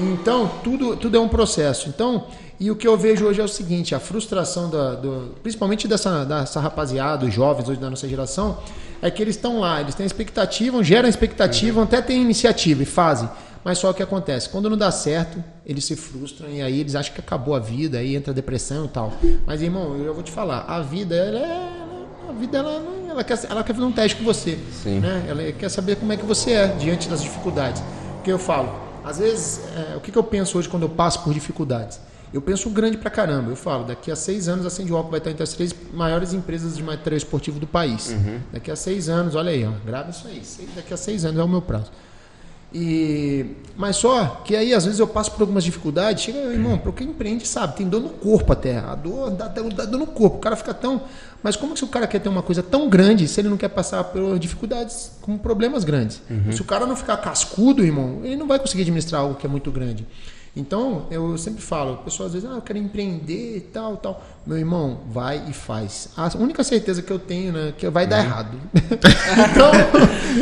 [0.00, 1.88] Então, tudo, tudo é um processo.
[1.88, 2.26] Então,
[2.58, 6.24] e o que eu vejo hoje é o seguinte, a frustração da, do, principalmente dessa,
[6.24, 8.58] dessa rapaziada, os jovens hoje da nossa geração,
[9.02, 13.28] é que eles estão lá, eles têm expectativa, geram expectativa, até têm iniciativa e fazem.
[13.62, 16.94] Mas só o que acontece, quando não dá certo, eles se frustram e aí eles
[16.94, 19.12] acham que acabou a vida, aí entra depressão e tal.
[19.44, 21.86] Mas irmão, eu vou te falar, a vida ela é
[22.28, 24.58] a vida ela, ela, quer, ela quer fazer um teste com você.
[24.82, 25.00] Sim.
[25.00, 25.26] Né?
[25.28, 27.82] Ela quer saber como é que você é diante das dificuldades.
[28.14, 31.22] Porque eu falo, às vezes, é, o que, que eu penso hoje quando eu passo
[31.22, 32.00] por dificuldades?
[32.34, 33.50] Eu penso grande pra caramba.
[33.50, 36.76] Eu falo, daqui a seis anos a Sandwalk vai estar entre as três maiores empresas
[36.76, 38.12] de material esportivo do país.
[38.52, 40.42] Daqui a seis anos, olha aí, ó, grava isso aí.
[40.74, 41.92] Daqui a seis anos é o meu prazo.
[42.74, 43.46] E,
[43.76, 47.08] mas só que aí às vezes eu passo por algumas dificuldades, chega, irmão, para quem
[47.08, 50.36] empreende sabe, tem dor no corpo até, a dor dá, dá, dá dor no corpo,
[50.36, 51.00] o cara fica tão.
[51.42, 53.56] Mas como que se o cara quer ter uma coisa tão grande se ele não
[53.56, 56.20] quer passar por dificuldades com problemas grandes?
[56.52, 59.48] Se o cara não ficar cascudo, irmão, ele não vai conseguir administrar algo que é
[59.48, 60.04] muito grande.
[60.58, 64.24] Então, eu sempre falo, o pessoal às vezes, ah, eu quero empreender e tal, tal.
[64.46, 66.08] Meu irmão, vai e faz.
[66.16, 68.56] A única certeza que eu tenho, né, que vai dar errado.
[68.72, 69.70] então,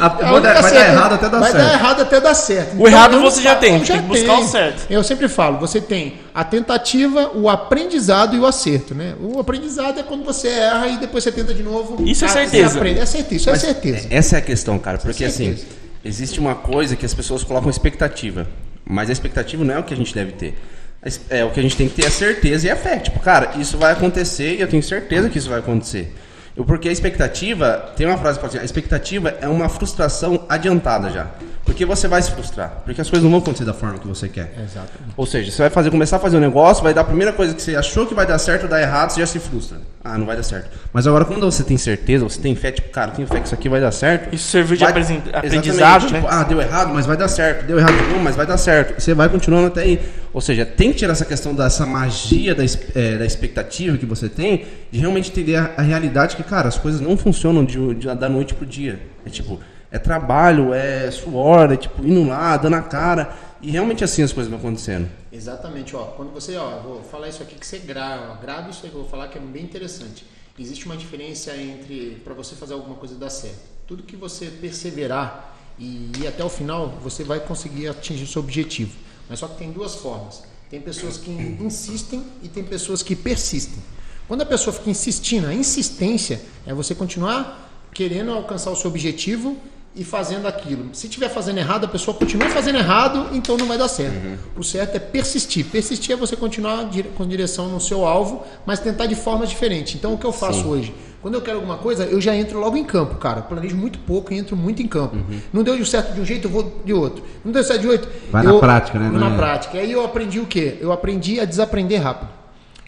[0.00, 1.64] A- a vai dar- vai dar certeza- errado até dar vai certo.
[1.66, 2.76] dar errado até dar certo.
[2.80, 4.86] O errado eu você já falo, tem, eu tem que buscar o certo.
[4.88, 9.14] Eu sempre falo, você tem a tentativa, o aprendizado e o acerto, né?
[9.20, 12.00] O aprendizado é quando você erra e depois você tenta de novo.
[12.06, 12.76] Isso é Ah, você certeza.
[12.78, 13.00] aprende.
[13.00, 14.06] É certeza, isso é Mas certeza.
[14.10, 14.98] Essa é a questão, cara.
[14.98, 15.66] Porque assim, certeza.
[16.04, 18.46] existe uma coisa que as pessoas colocam expectativa.
[18.84, 20.54] Mas a expectativa não é o que a gente deve ter.
[21.02, 22.98] A É, o que a gente tem que ter é certeza e a fé.
[22.98, 26.14] Tipo, cara, isso vai acontecer e eu tenho certeza que isso vai acontecer.
[26.56, 30.44] Eu, porque a expectativa, tem uma frase que fala assim, a expectativa é uma frustração
[30.48, 31.30] adiantada já.
[31.64, 32.82] Porque você vai se frustrar.
[32.84, 34.52] Porque as coisas não vão acontecer da forma que você quer.
[34.62, 35.14] Exatamente.
[35.16, 37.54] Ou seja, você vai fazer, começar a fazer um negócio, vai dar a primeira coisa
[37.54, 39.78] que você achou que vai dar certo, dá errado, você já se frustra.
[40.04, 40.68] Ah, não vai dar certo.
[40.92, 43.54] Mas agora, quando você tem certeza, você tem fé, tipo, cara, tenho fé que isso
[43.54, 44.34] aqui vai dar certo.
[44.34, 44.90] Isso serviu de vai-
[45.32, 46.26] aprendizado, tipo, né?
[46.28, 47.64] Ah, deu errado, mas vai dar certo.
[47.66, 49.00] Deu errado novo, mas vai dar certo.
[49.00, 50.00] Você vai continuando até aí.
[50.34, 52.62] Ou seja, tem que tirar essa questão dessa magia da,
[52.94, 56.76] eh, da expectativa que você tem, de realmente entender a, a realidade que, cara, as
[56.76, 58.98] coisas não funcionam de, de- da noite pro dia.
[59.24, 59.58] É tipo,
[59.94, 63.32] é trabalho, é suor, é tipo, indo lá, dando a cara.
[63.62, 65.08] E realmente assim as coisas vão acontecendo.
[65.30, 66.06] Exatamente, ó.
[66.16, 68.96] Quando você, ó, vou falar isso aqui que você grava, ó, grave isso aí que
[68.96, 70.26] eu vou falar que é bem interessante.
[70.58, 73.60] Existe uma diferença entre para você fazer alguma coisa dar certo.
[73.86, 78.42] Tudo que você perseverar e ir até o final, você vai conseguir atingir o seu
[78.42, 78.96] objetivo.
[79.30, 80.42] Mas só que tem duas formas.
[80.68, 83.80] Tem pessoas que insistem e tem pessoas que persistem.
[84.26, 87.60] Quando a pessoa fica insistindo, a insistência é você continuar
[87.92, 89.56] querendo alcançar o seu objetivo
[89.96, 90.86] e fazendo aquilo.
[90.92, 94.16] Se estiver fazendo errado, a pessoa continua fazendo errado, então não vai dar certo.
[94.56, 95.64] O certo é persistir.
[95.66, 99.94] Persistir é você continuar com direção no seu alvo, mas tentar de formas diferentes.
[99.94, 100.92] Então o que eu faço hoje?
[101.22, 103.40] Quando eu quero alguma coisa, eu já entro logo em campo, cara.
[103.40, 105.16] Planejo muito pouco e entro muito em campo.
[105.52, 107.24] Não deu certo de um jeito, eu vou de outro.
[107.44, 108.10] Não deu certo de outro.
[108.30, 109.36] Vai na eu- prática, né, Na Daniel?
[109.38, 109.78] prática.
[109.78, 110.76] Aí eu aprendi o quê?
[110.80, 112.28] Eu aprendi a desaprender rápido.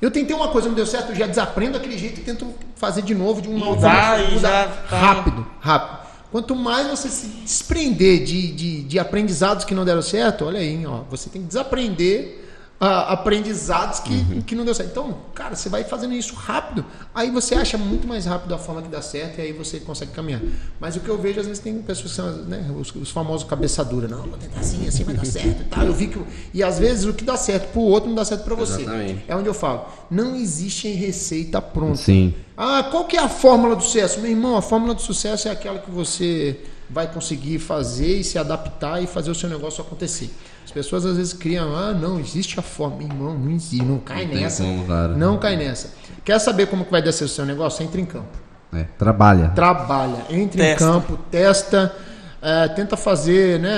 [0.03, 3.01] Eu tentei uma coisa, não deu certo, eu já desaprendo aquele jeito e tento fazer
[3.01, 6.06] de novo de uma outra Mudar e já tá- rápido, rápido.
[6.37, 10.85] Quanto mais você se desprender de, de, de aprendizados que não deram certo, olha aí,
[10.85, 12.46] ó, você tem que desaprender
[12.79, 14.41] ah, aprendizados que, Uhum.
[14.43, 14.91] que não deu certo.
[14.91, 18.83] Então, cara, você vai fazendo isso rápido, aí você acha muito mais rápido a forma
[18.83, 20.43] que dá certo e aí você consegue caminhar.
[20.79, 23.49] Mas o que eu vejo, às vezes, tem pessoas que são né, os, os famosos
[23.49, 24.07] cabeça dura.
[24.09, 25.85] Não, vou tentar assim, assim vai dar certo e tal.
[25.85, 26.21] Eu vi que.
[26.53, 28.83] E às vezes o que dá certo pro outro não dá certo para você.
[28.83, 29.25] Exatamente.
[29.27, 29.87] É onde eu falo.
[30.11, 31.97] Não existe receita pronta.
[31.97, 32.35] Sim.
[32.57, 34.21] Ah, qual que é a fórmula do sucesso?
[34.21, 38.39] Meu irmão, a fórmula do sucesso é aquela que você vai conseguir fazer e se
[38.39, 40.31] adaptar e fazer o seu negócio acontecer.
[40.77, 42.89] As pessoas às vezes criam, ah, não, existe a.
[42.91, 44.63] Meu irmão, não existe, não cai Não nessa.
[44.63, 45.09] como, cara.
[45.17, 45.95] Não cai nessa.
[46.23, 47.83] Quer saber como que vai dar ser o seu negócio?
[47.83, 48.29] Entra em campo.
[48.75, 49.49] É, trabalha.
[49.55, 50.85] Trabalha, entre Testa.
[50.85, 51.97] em campo, testa,
[52.43, 53.71] é, tenta fazer, né?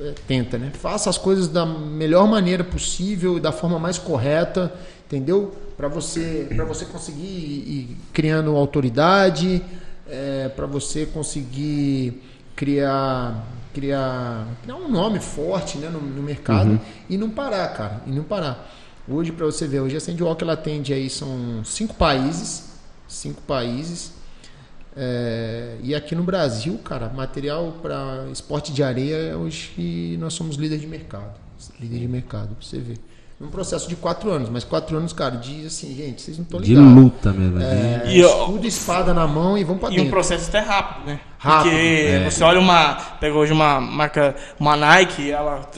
[0.00, 0.70] é, é, tenta, né?
[0.74, 4.72] Faça as coisas da melhor maneira possível, da forma mais correta,
[5.06, 5.56] entendeu?
[5.76, 9.60] Para você, para você conseguir ir, ir criando autoridade,
[10.54, 12.22] para você conseguir
[12.54, 13.44] criar,
[13.76, 18.24] criar, criar um nome forte, né, no, no mercado e não parar, cara, e não
[18.24, 18.72] parar.
[19.06, 22.70] Hoje, para você ver, hoje a Sandwalk ela atende aí são cinco países,
[23.06, 24.14] cinco países.
[24.96, 30.78] É, e aqui no Brasil, cara, material para esporte de areia, hoje nós somos líder
[30.78, 31.38] de mercado.
[31.78, 32.98] Líder de mercado, pra você ver.
[33.38, 36.58] Num processo de quatro anos, mas quatro anos, cara, de assim, gente, vocês não estão
[36.58, 36.94] De ligados.
[36.94, 37.60] luta mesmo.
[37.60, 40.10] É, E, ó, escudo e espada na mão e vamos pra E um dentro.
[40.10, 41.20] processo até rápido, né?
[41.36, 42.94] Rápido, Porque você olha uma.
[43.20, 45.68] Pega hoje uma marca, uma Nike, ela,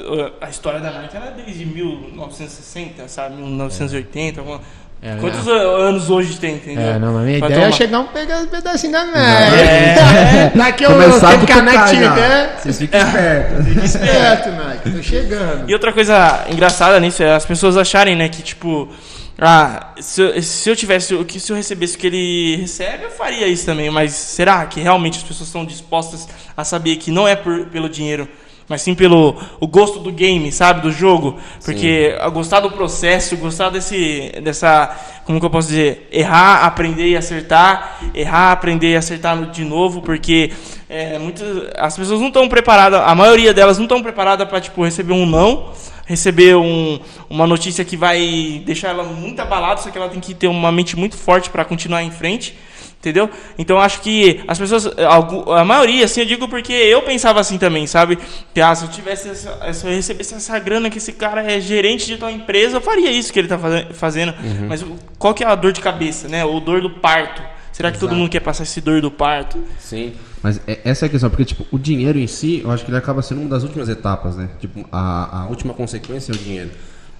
[0.41, 3.37] a história da Nike era é desde 1960, sabe?
[3.43, 4.41] 1980.
[4.41, 4.61] alguma-
[5.01, 6.83] É, Quantos anos hoje tem, entendeu?
[6.89, 9.05] É, não, mas minha Pra ideia é tomar- chegar um pegar um pedacinho da É.
[9.05, 10.59] Nike.
[10.59, 12.11] Daqui eu que já.
[12.11, 12.57] tiver.
[12.59, 13.67] Vocês ficam espertos.
[13.69, 14.91] Fique esperto, Nike.
[14.91, 15.71] Tô chegando.
[15.71, 18.89] E outra coisa engraçada nisso é as pessoas acharem, né, que tipo,
[19.39, 23.05] ah, se eu, se eu tivesse o que se eu recebesse o que ele recebe,
[23.05, 26.27] eu faria isso também, mas será que realmente as pessoas estão dispostas
[26.57, 28.27] a saber que não é por, pelo dinheiro,
[28.69, 31.39] mas sim pelo o gosto do game, sabe, do jogo?
[31.65, 34.95] Porque a gostar do processo, gostar desse dessa,
[35.25, 40.03] como que eu posso dizer, errar, aprender e acertar, errar, aprender e acertar de novo,
[40.03, 40.53] porque
[40.89, 44.85] é, muitas as pessoas não estão preparadas, a maioria delas não estão preparadas para tipo
[44.85, 45.73] receber um não,
[46.07, 50.35] receber um, uma notícia que vai deixar ela muito abalada, só que ela tem que
[50.35, 52.57] ter uma mente muito forte para continuar em frente.
[53.01, 53.31] Entendeu?
[53.57, 57.39] Então eu acho que as pessoas, algu- a maioria, assim, eu digo porque eu pensava
[57.39, 58.19] assim também, sabe?
[58.53, 61.61] Que ah, se eu tivesse, essa, se eu recebesse essa grana que esse cara é
[61.61, 64.35] gerente de tal empresa, eu faria isso que ele tá faze- fazendo.
[64.69, 66.45] Mas o- qual que é a dor de cabeça, né?
[66.45, 67.41] O dor do parto.
[67.73, 68.21] Será que todo Exato.
[68.21, 69.63] mundo quer passar esse dor do parto?
[69.79, 70.15] Sim.
[70.43, 72.91] Mas é- essa é a questão, porque tipo, o dinheiro em si, eu acho que
[72.91, 74.49] ele acaba sendo uma das últimas etapas, né?
[74.61, 76.71] Tipo, a, a última consequência é o dinheiro.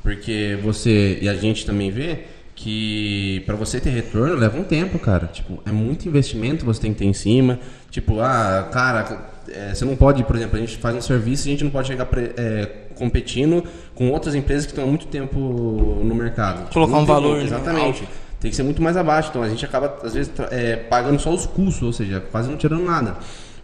[0.03, 2.25] Porque você e a gente também vê
[2.61, 5.29] que pra você ter retorno leva um tempo, cara.
[5.29, 7.61] Tipo, é muito investimento você tem que ter em cima.
[7.89, 11.51] Tipo, ah, cara, é, você não pode, por exemplo, a gente faz um serviço e
[11.51, 13.63] a gente não pode chegar pre- é, competindo
[13.95, 16.63] com outras empresas que estão há muito tempo no mercado.
[16.63, 18.09] Tipo, Colocar um valor, Exatamente.
[18.41, 19.29] Tem que ser muito mais abaixo.
[19.31, 22.57] Então a gente acaba, às vezes, é, pagando só os custos, ou seja, quase não
[22.57, 23.17] tirando nada.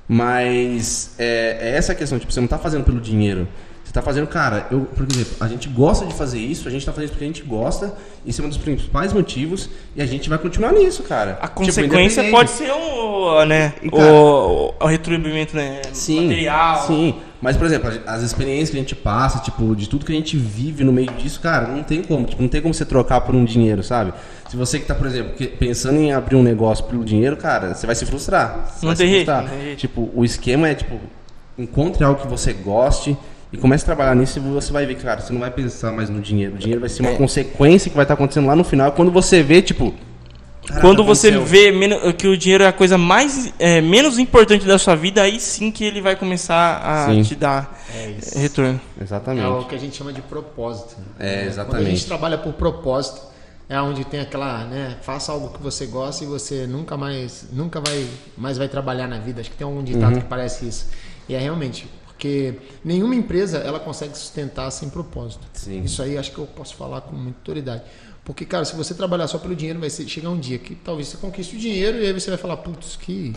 [0.07, 3.49] Mas é, é essa a questão, tipo, você não tá fazendo pelo dinheiro.
[3.95, 6.91] Tá fazendo, cara, eu, por exemplo, a gente gosta de fazer isso, a gente tá
[6.93, 7.95] fazendo isso porque a gente gosta,
[8.27, 11.39] isso é um dos principais motivos, e a gente vai continuar nisso, cara.
[11.41, 16.87] A Tipo, consequência pode ser o, né, E, cara, o, o retribuimento né, Sim, material.
[16.89, 17.15] sim.
[17.41, 20.37] Mas, por exemplo, as experiências que a gente passa, tipo, de tudo que a gente
[20.37, 22.27] vive no meio disso, cara, não tem como.
[22.27, 24.13] Tipo, não tem como você trocar por um dinheiro, sabe?
[24.51, 27.87] Se você que tá, por exemplo, pensando em abrir um negócio pelo dinheiro, cara, você
[27.87, 28.73] vai se frustrar.
[28.75, 29.43] Você Não vai tem se jeito, frustrar.
[29.43, 29.79] não tem jeito.
[29.79, 30.99] Tipo, o esquema é, tipo,
[31.57, 33.17] encontre algo que você goste
[33.55, 35.93] e comece a trabalhar nisso e você vai ver que, cara, você não vai pensar
[35.93, 36.55] mais no dinheiro.
[36.55, 37.17] O dinheiro vai ser uma É.
[37.17, 38.93] consequência que vai estar acontecendo lá no final.
[38.93, 39.95] Quando você vê, tipo...
[40.67, 41.47] caraca, Quando você aconteceu.
[41.73, 45.39] vê que o dinheiro é a coisa mais é, menos importante da sua vida, aí
[45.39, 47.23] sim que ele vai começar a Sim.
[47.23, 48.39] te dar É isso.
[48.39, 48.81] retorno.
[49.01, 49.45] Exatamente.
[49.45, 50.97] É o que a gente chama de propósito.
[50.99, 51.05] né?
[51.19, 51.91] É, Quando a exatamente.
[51.91, 53.21] gente trabalha por propósito,
[53.69, 57.81] é onde tem aquela, né, faça algo que você gosta e você nunca mais, nunca
[57.81, 59.41] vai, mais vai trabalhar na vida.
[59.41, 60.21] Acho que tem algum ditado Uhum.
[60.21, 60.87] que parece isso.
[61.29, 62.55] E é realmente, porque
[62.85, 65.45] nenhuma empresa ela consegue sustentar sem propósito.
[65.53, 65.83] Sim.
[65.83, 67.83] Isso aí acho que eu posso falar com muita autoridade.
[68.25, 71.17] Porque, cara, se você trabalhar só pelo dinheiro, vai chegar um dia que talvez você
[71.19, 73.35] conquiste o dinheiro e aí você vai falar, putz, que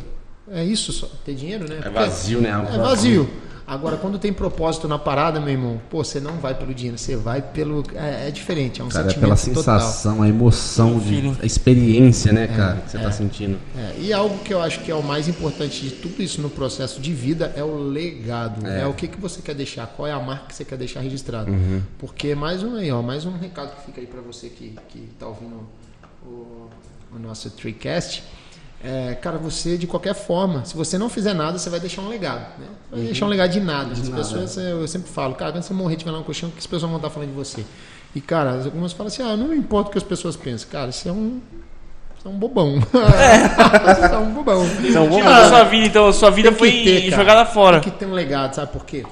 [0.50, 1.80] é isso só, ter dinheiro, né?
[1.80, 2.50] É Porque- vazio, né?
[2.50, 3.30] É vazio.
[3.68, 7.18] Agora, quando tem propósito na parada, meu irmão, pô, você não vai pelo dinheiro, você
[7.18, 7.84] vai pelo.
[7.94, 9.80] É, é diferente, é um Cara, é sentimento pela total.
[9.82, 13.60] sensação, a emoção, de, a experiência, né, cara, que você tá sentindo.
[13.76, 16.50] É, e algo que eu acho que é o mais importante de tudo isso no
[16.50, 18.66] processo de vida é o legado.
[18.66, 21.02] É, o que, que você quer deixar, qual é a marca que você quer deixar
[21.02, 21.52] registrada.
[21.52, 21.82] Uhum.
[22.00, 25.10] Porque mais um aí, ó, mais um recado que fica aí para você que, que
[25.20, 25.68] tá ouvindo
[26.26, 26.70] o,
[27.14, 28.24] o nosso Treecast.
[28.84, 32.10] É, cara, você de qualquer forma, se você não fizer nada, você vai deixar um
[32.10, 32.60] legado.
[32.60, 32.68] Né?
[32.92, 33.92] Vai deixar um legado de nada.
[33.92, 36.60] As pessoas, eu, sempre falo, cara, quando você morrer tiver lá no colchão, o que
[36.60, 37.66] as pessoas vão estar falando de você?
[38.16, 40.70] E, cara, algumas falam assim, ah, não importa o que as pessoas pensam.
[40.70, 41.42] Cara, isso é um.
[42.18, 42.78] Isso é um bobão.
[42.82, 44.66] isso é um bobão.
[44.84, 46.14] Então, vamos Cara, pra sua vida, então.
[46.14, 47.22] Sua vida tem foi ter, cara.
[47.22, 47.80] jogada fora.
[47.80, 49.04] Tem que ter um legado, sabe por quê?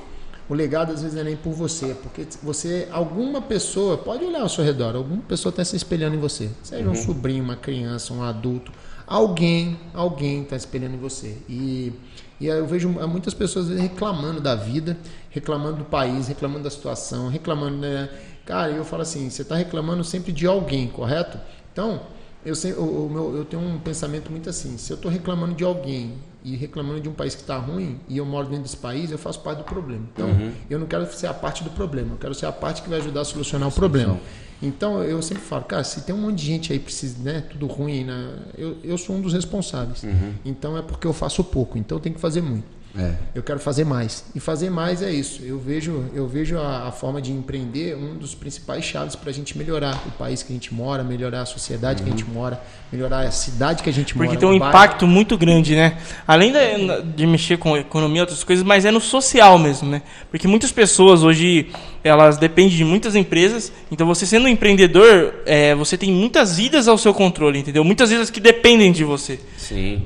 [0.47, 4.23] O legado às vezes não é nem por você, é porque você, alguma pessoa, pode
[4.23, 6.49] olhar ao seu redor, alguma pessoa está se espelhando em você.
[6.61, 8.71] Seja um sobrinho, uma criança, um adulto,
[9.07, 11.37] alguém, alguém está espelhando em você.
[11.47, 11.93] E,
[12.39, 14.97] e eu vejo muitas pessoas reclamando da vida,
[15.29, 18.09] reclamando do país, reclamando da situação, reclamando, né?
[18.45, 21.39] Cara, eu falo assim, você está reclamando sempre de alguém, correto?
[21.71, 22.01] Então,
[22.45, 26.13] eu, o meu, eu tenho um pensamento muito assim: se eu estou reclamando de alguém
[26.45, 29.17] e reclamando de um país que está ruim e eu moro dentro desse país, eu
[29.17, 30.03] faço parte do problema.
[30.13, 30.29] Então,
[30.69, 32.99] eu não quero ser a parte do problema, eu quero ser a parte que vai
[32.99, 34.13] ajudar a solucionar o problema.
[34.61, 37.65] Então, eu sempre falo, cara, se tem um monte de gente aí precisa, né, tudo
[37.65, 40.03] ruim, né, eu, eu sou um dos responsáveis.
[40.45, 42.74] Então, é porque eu faço pouco, então eu tenho que fazer muito.
[42.97, 43.11] É.
[43.35, 44.23] Eu quero fazer mais.
[44.33, 45.41] E fazer mais é isso.
[45.43, 49.33] Eu vejo, eu vejo a, a forma de empreender um dos principais chaves para a
[49.33, 52.61] gente melhorar o país que a gente mora, melhorar a sociedade que a gente mora,
[52.91, 54.39] melhorar a cidade que a gente Porque mora.
[54.39, 54.69] tem um bairro.
[54.73, 55.97] impacto muito grande, né?
[56.25, 60.01] Além da- de mexer com economia e outras coisas, mas é no social mesmo, né?
[60.31, 61.67] Porque muitas pessoas hoje,
[62.03, 63.73] elas dependem de muitas empresas.
[63.91, 67.83] Então, você sendo um empreendedor, é, você tem muitas vidas ao seu controle, entendeu?
[67.83, 69.37] Muitas vidas que dependem de você.
[69.57, 70.03] Sim.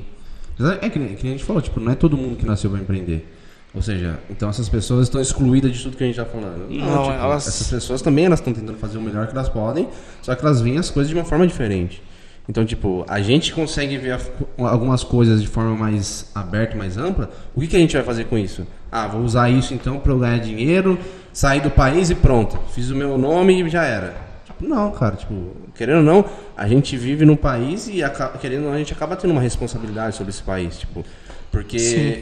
[0.82, 3.26] É que que a gente falou, tipo, não é todo mundo que nasceu para empreender.
[3.72, 6.68] Ou seja, então essas pessoas estão excluídas de tudo que a gente tá falando.
[6.68, 9.88] Não, tipo, elas- essas pessoas também elas estão tentando fazer o melhor que elas podem,
[10.22, 12.02] só que elas veem as coisas de uma forma diferente.
[12.48, 14.18] Então, tipo, a gente consegue ver
[14.58, 17.30] algumas coisas de forma mais aberta, mais ampla.
[17.54, 18.66] O que, que a gente vai fazer com isso?
[18.90, 20.98] Ah, vou usar isso então para eu ganhar dinheiro,
[21.32, 22.58] sair do país e pronto.
[22.74, 24.29] Fiz o meu nome e já era.
[24.60, 25.34] Não, cara, tipo,
[25.74, 26.24] querendo ou não,
[26.56, 29.40] a gente vive num país e aca- querendo ou não, a gente acaba tendo uma
[29.40, 31.04] responsabilidade sobre esse país, tipo,
[31.50, 31.76] porque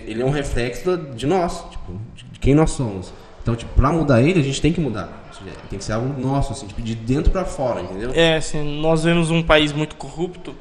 [0.07, 3.13] ele é um reflexo de nós, tipo, de quem nós somos.
[3.43, 5.27] Então, tipo, pra mudar ele, a gente tem que mudar.
[5.71, 8.11] Tem que ser algo nosso, assim, tipo, de dentro pra fora, entendeu?
[8.13, 10.55] É, assim, nós vemos um país muito corrupto.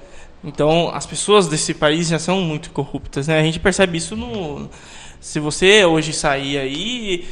[0.43, 3.39] Então, as pessoas desse país já são muito corruptas, né?
[3.39, 4.69] A gente percebe isso no...
[5.19, 7.27] Se você hoje sair aí...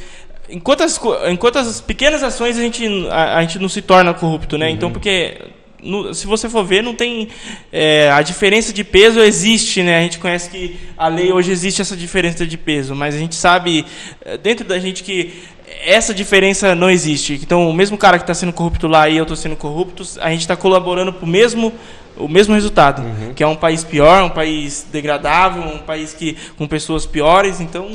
[0.48, 4.14] Em quantas, co- em quantas pequenas ações a gente, a, a gente não se torna
[4.14, 4.70] corrupto, né?
[4.70, 5.38] Então, porque
[5.82, 7.28] no- se você for ver, não tem.
[7.72, 9.98] é, a diferença de peso existe, né?
[9.98, 13.34] A gente conhece que a lei hoje existe essa diferença de peso, mas a gente
[13.34, 13.84] sabe
[14.24, 15.34] é, dentro da gente que
[15.84, 17.34] essa diferença não existe.
[17.42, 20.30] Então, o mesmo cara que está sendo corrupto lá e eu estou sendo corrupto, a
[20.30, 21.72] gente está colaborando para o mesmo
[22.18, 23.02] o mesmo resultado,
[23.34, 27.60] que é um país pior, um país degradável, um país que com pessoas piores.
[27.60, 27.90] Então,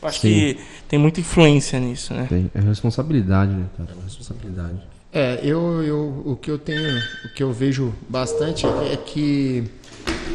[0.00, 0.28] eu acho Sim.
[0.28, 0.58] que
[0.94, 2.26] tem muita influência nisso, né?
[2.28, 3.90] Tem, é responsabilidade, né, cara?
[3.98, 4.80] É responsabilidade.
[5.12, 9.64] É, eu, eu, o que eu tenho, o que eu vejo bastante é que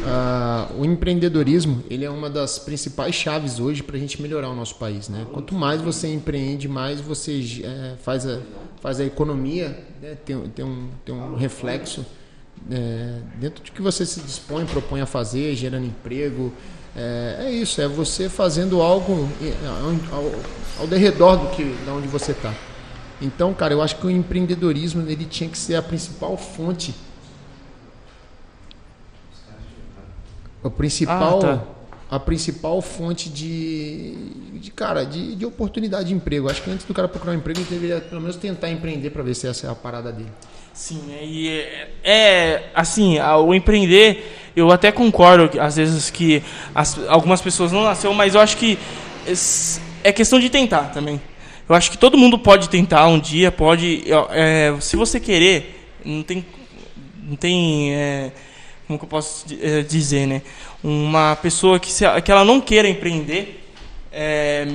[0.04, 4.54] ah, o empreendedorismo ele é uma das principais chaves hoje para a gente melhorar o
[4.54, 5.26] nosso país, né?
[5.32, 8.40] Quanto mais você empreende, mais você eh, faz, a,
[8.82, 9.68] faz a economia
[10.02, 12.04] né, tem, tem, um, tem um reflexo
[12.70, 16.52] eh, dentro de que você se dispõe, propõe a fazer, gerando emprego.
[16.96, 19.54] É, é isso, é você fazendo algo eh,
[20.10, 20.32] ao, ao,
[20.80, 22.52] ao derredor do que, da onde você está.
[23.22, 26.94] Então, cara, eu acho que o empreendedorismo ele tinha que ser a principal fonte.
[30.62, 31.64] O principal, Ah, tá.
[32.10, 34.14] a principal fonte de,
[34.58, 36.50] de cara, de, de oportunidade de emprego.
[36.50, 39.22] Acho que antes do cara procurar um emprego, ele deveria pelo menos tentar empreender para
[39.22, 40.30] ver se essa é a parada dele.
[40.72, 46.42] Sim, é, e é, é, assim, o empreender, eu até concordo às vezes que
[46.74, 48.78] as- algumas pessoas não nasceu, mas eu acho que
[50.02, 51.20] é questão de tentar também.
[51.68, 56.22] Eu acho que todo mundo pode tentar um dia, pode, é, se você querer, não
[56.22, 56.44] tem,
[57.22, 58.32] não tem, é,
[58.86, 60.42] como que eu posso é, dizer, né?
[60.82, 63.64] Uma pessoa que, se, que ela não queira empreender,
[64.12, 64.66] é,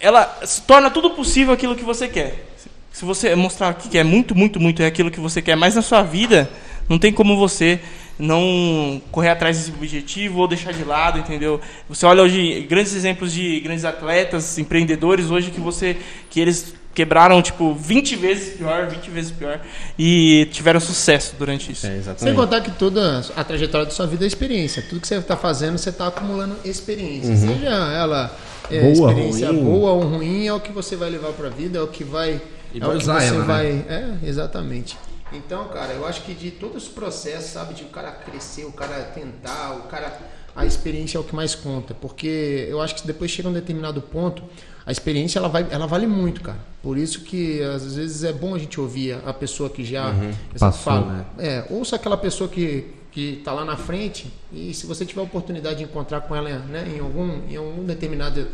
[0.00, 2.44] ela se torna tudo possível aquilo que você quer.
[2.90, 5.82] Se você mostrar que quer muito, muito, muito é aquilo que você quer, mas na
[5.82, 6.50] sua vida
[6.88, 7.80] não tem como você
[8.18, 11.60] não correr atrás desse objetivo ou deixar de lado, entendeu?
[11.88, 15.96] Você olha hoje grandes exemplos de grandes atletas, empreendedores hoje que você
[16.30, 19.60] que eles quebraram tipo 20 vezes pior, 20 vezes pior
[19.98, 21.86] e tiveram sucesso durante isso.
[21.86, 22.36] É, Sem exatamente.
[22.36, 24.80] contar que toda a trajetória da sua vida é experiência.
[24.88, 27.36] Tudo que você está fazendo, você está acumulando experiência.
[27.36, 28.36] Seja ela
[28.70, 29.64] é, Boa, experiência ruim.
[29.64, 32.04] boa ou ruim, é o que você vai levar para a vida, é o que
[32.04, 32.40] vai.
[32.72, 33.44] E é vai o que usar você ela, né?
[33.44, 33.66] vai.
[33.66, 34.96] É, exatamente.
[35.36, 38.72] Então, cara, eu acho que de todos os processos, sabe, de o cara crescer, o
[38.72, 40.18] cara tentar, o cara.
[40.56, 41.94] A experiência é o que mais conta.
[41.94, 44.42] Porque eu acho que depois chega um determinado ponto,
[44.86, 46.58] a experiência ela, vai, ela vale muito, cara.
[46.82, 50.12] Por isso que às vezes é bom a gente ouvir a pessoa que já.
[50.12, 51.24] sempre Passou, falo, né?
[51.38, 55.24] é, ouça aquela pessoa que que está lá na frente e se você tiver a
[55.24, 58.48] oportunidade de encontrar com ela né, em algum em algum determinado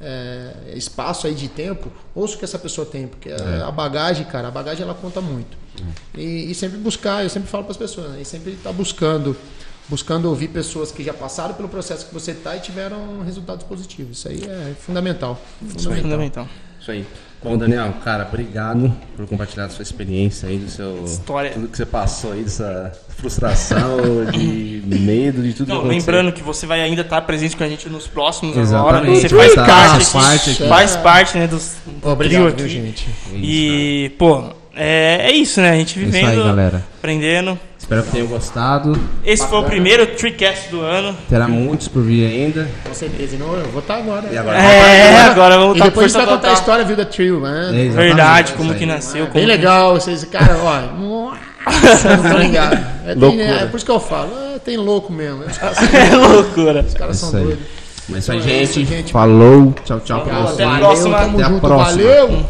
[0.00, 4.24] é, espaço aí de tempo, ouça o que essa pessoa tem, porque a- a bagagem,
[4.26, 5.56] cara, a bagagem ela conta muito.
[6.16, 9.36] E, e sempre buscar, eu sempre falo para as pessoas, né, e sempre estar buscando
[9.86, 14.16] buscando ouvir pessoas que já passaram pelo processo que você está e tiveram resultados positivos.
[14.16, 15.38] Isso aí é fundamental.
[15.60, 16.48] Isso é fundamental.
[16.80, 17.06] Isso aí.
[17.44, 21.04] Bom, Daniel, cara, obrigado por compartilhar a sua experiência aí, do seu.
[21.04, 21.50] História.
[21.50, 23.98] Tudo que você passou aí, dessa frustração,
[24.32, 27.68] de medo, de tudo Não, que lembrando que você vai ainda estar presente com a
[27.68, 29.04] gente nos próximos Exatamente.
[29.04, 29.20] agora.
[29.20, 30.68] Você faz estar, parte, faz parte aqui.
[30.68, 32.68] faz parte né, dos, do Obrigado, trio viu, aqui.
[32.86, 33.06] gente.
[33.34, 35.70] E, pô, é, é isso, né?
[35.70, 36.82] A gente É isso vivendo, aí, galera.
[36.98, 37.58] aprendendo.
[37.84, 38.98] Espero que tenham gostado.
[39.22, 41.14] Esse foi o primeiro TreeCast do ano.
[41.28, 42.66] Terá muitos por vir ainda.
[42.82, 43.36] Com certeza.
[43.38, 44.26] Não, eu vou estar agora.
[44.32, 44.56] E agora?
[44.56, 47.40] É, agora vamos E estar depois a gente vai contar a história viu, da Trio,
[47.40, 47.68] né?
[47.74, 49.24] É, Verdade, é como que nasceu.
[49.24, 50.80] É como bem que- legal, vocês, cara, ó.
[51.82, 52.74] Nossa, não tô ligado.
[53.06, 53.44] É, tem, Loucura.
[53.44, 55.44] é por isso que eu falo, é, tem louco mesmo.
[55.92, 56.80] É loucura.
[56.82, 57.44] os caras Isso são aí.
[57.46, 57.64] doidos.
[58.08, 58.88] Mas isso aí, É isso, gente.
[58.88, 59.12] gente.
[59.12, 61.18] Falou, tchau, tchau pra Até a próxima.
[61.18, 62.02] tamo Até a próxima.
[62.02, 62.46] valeu.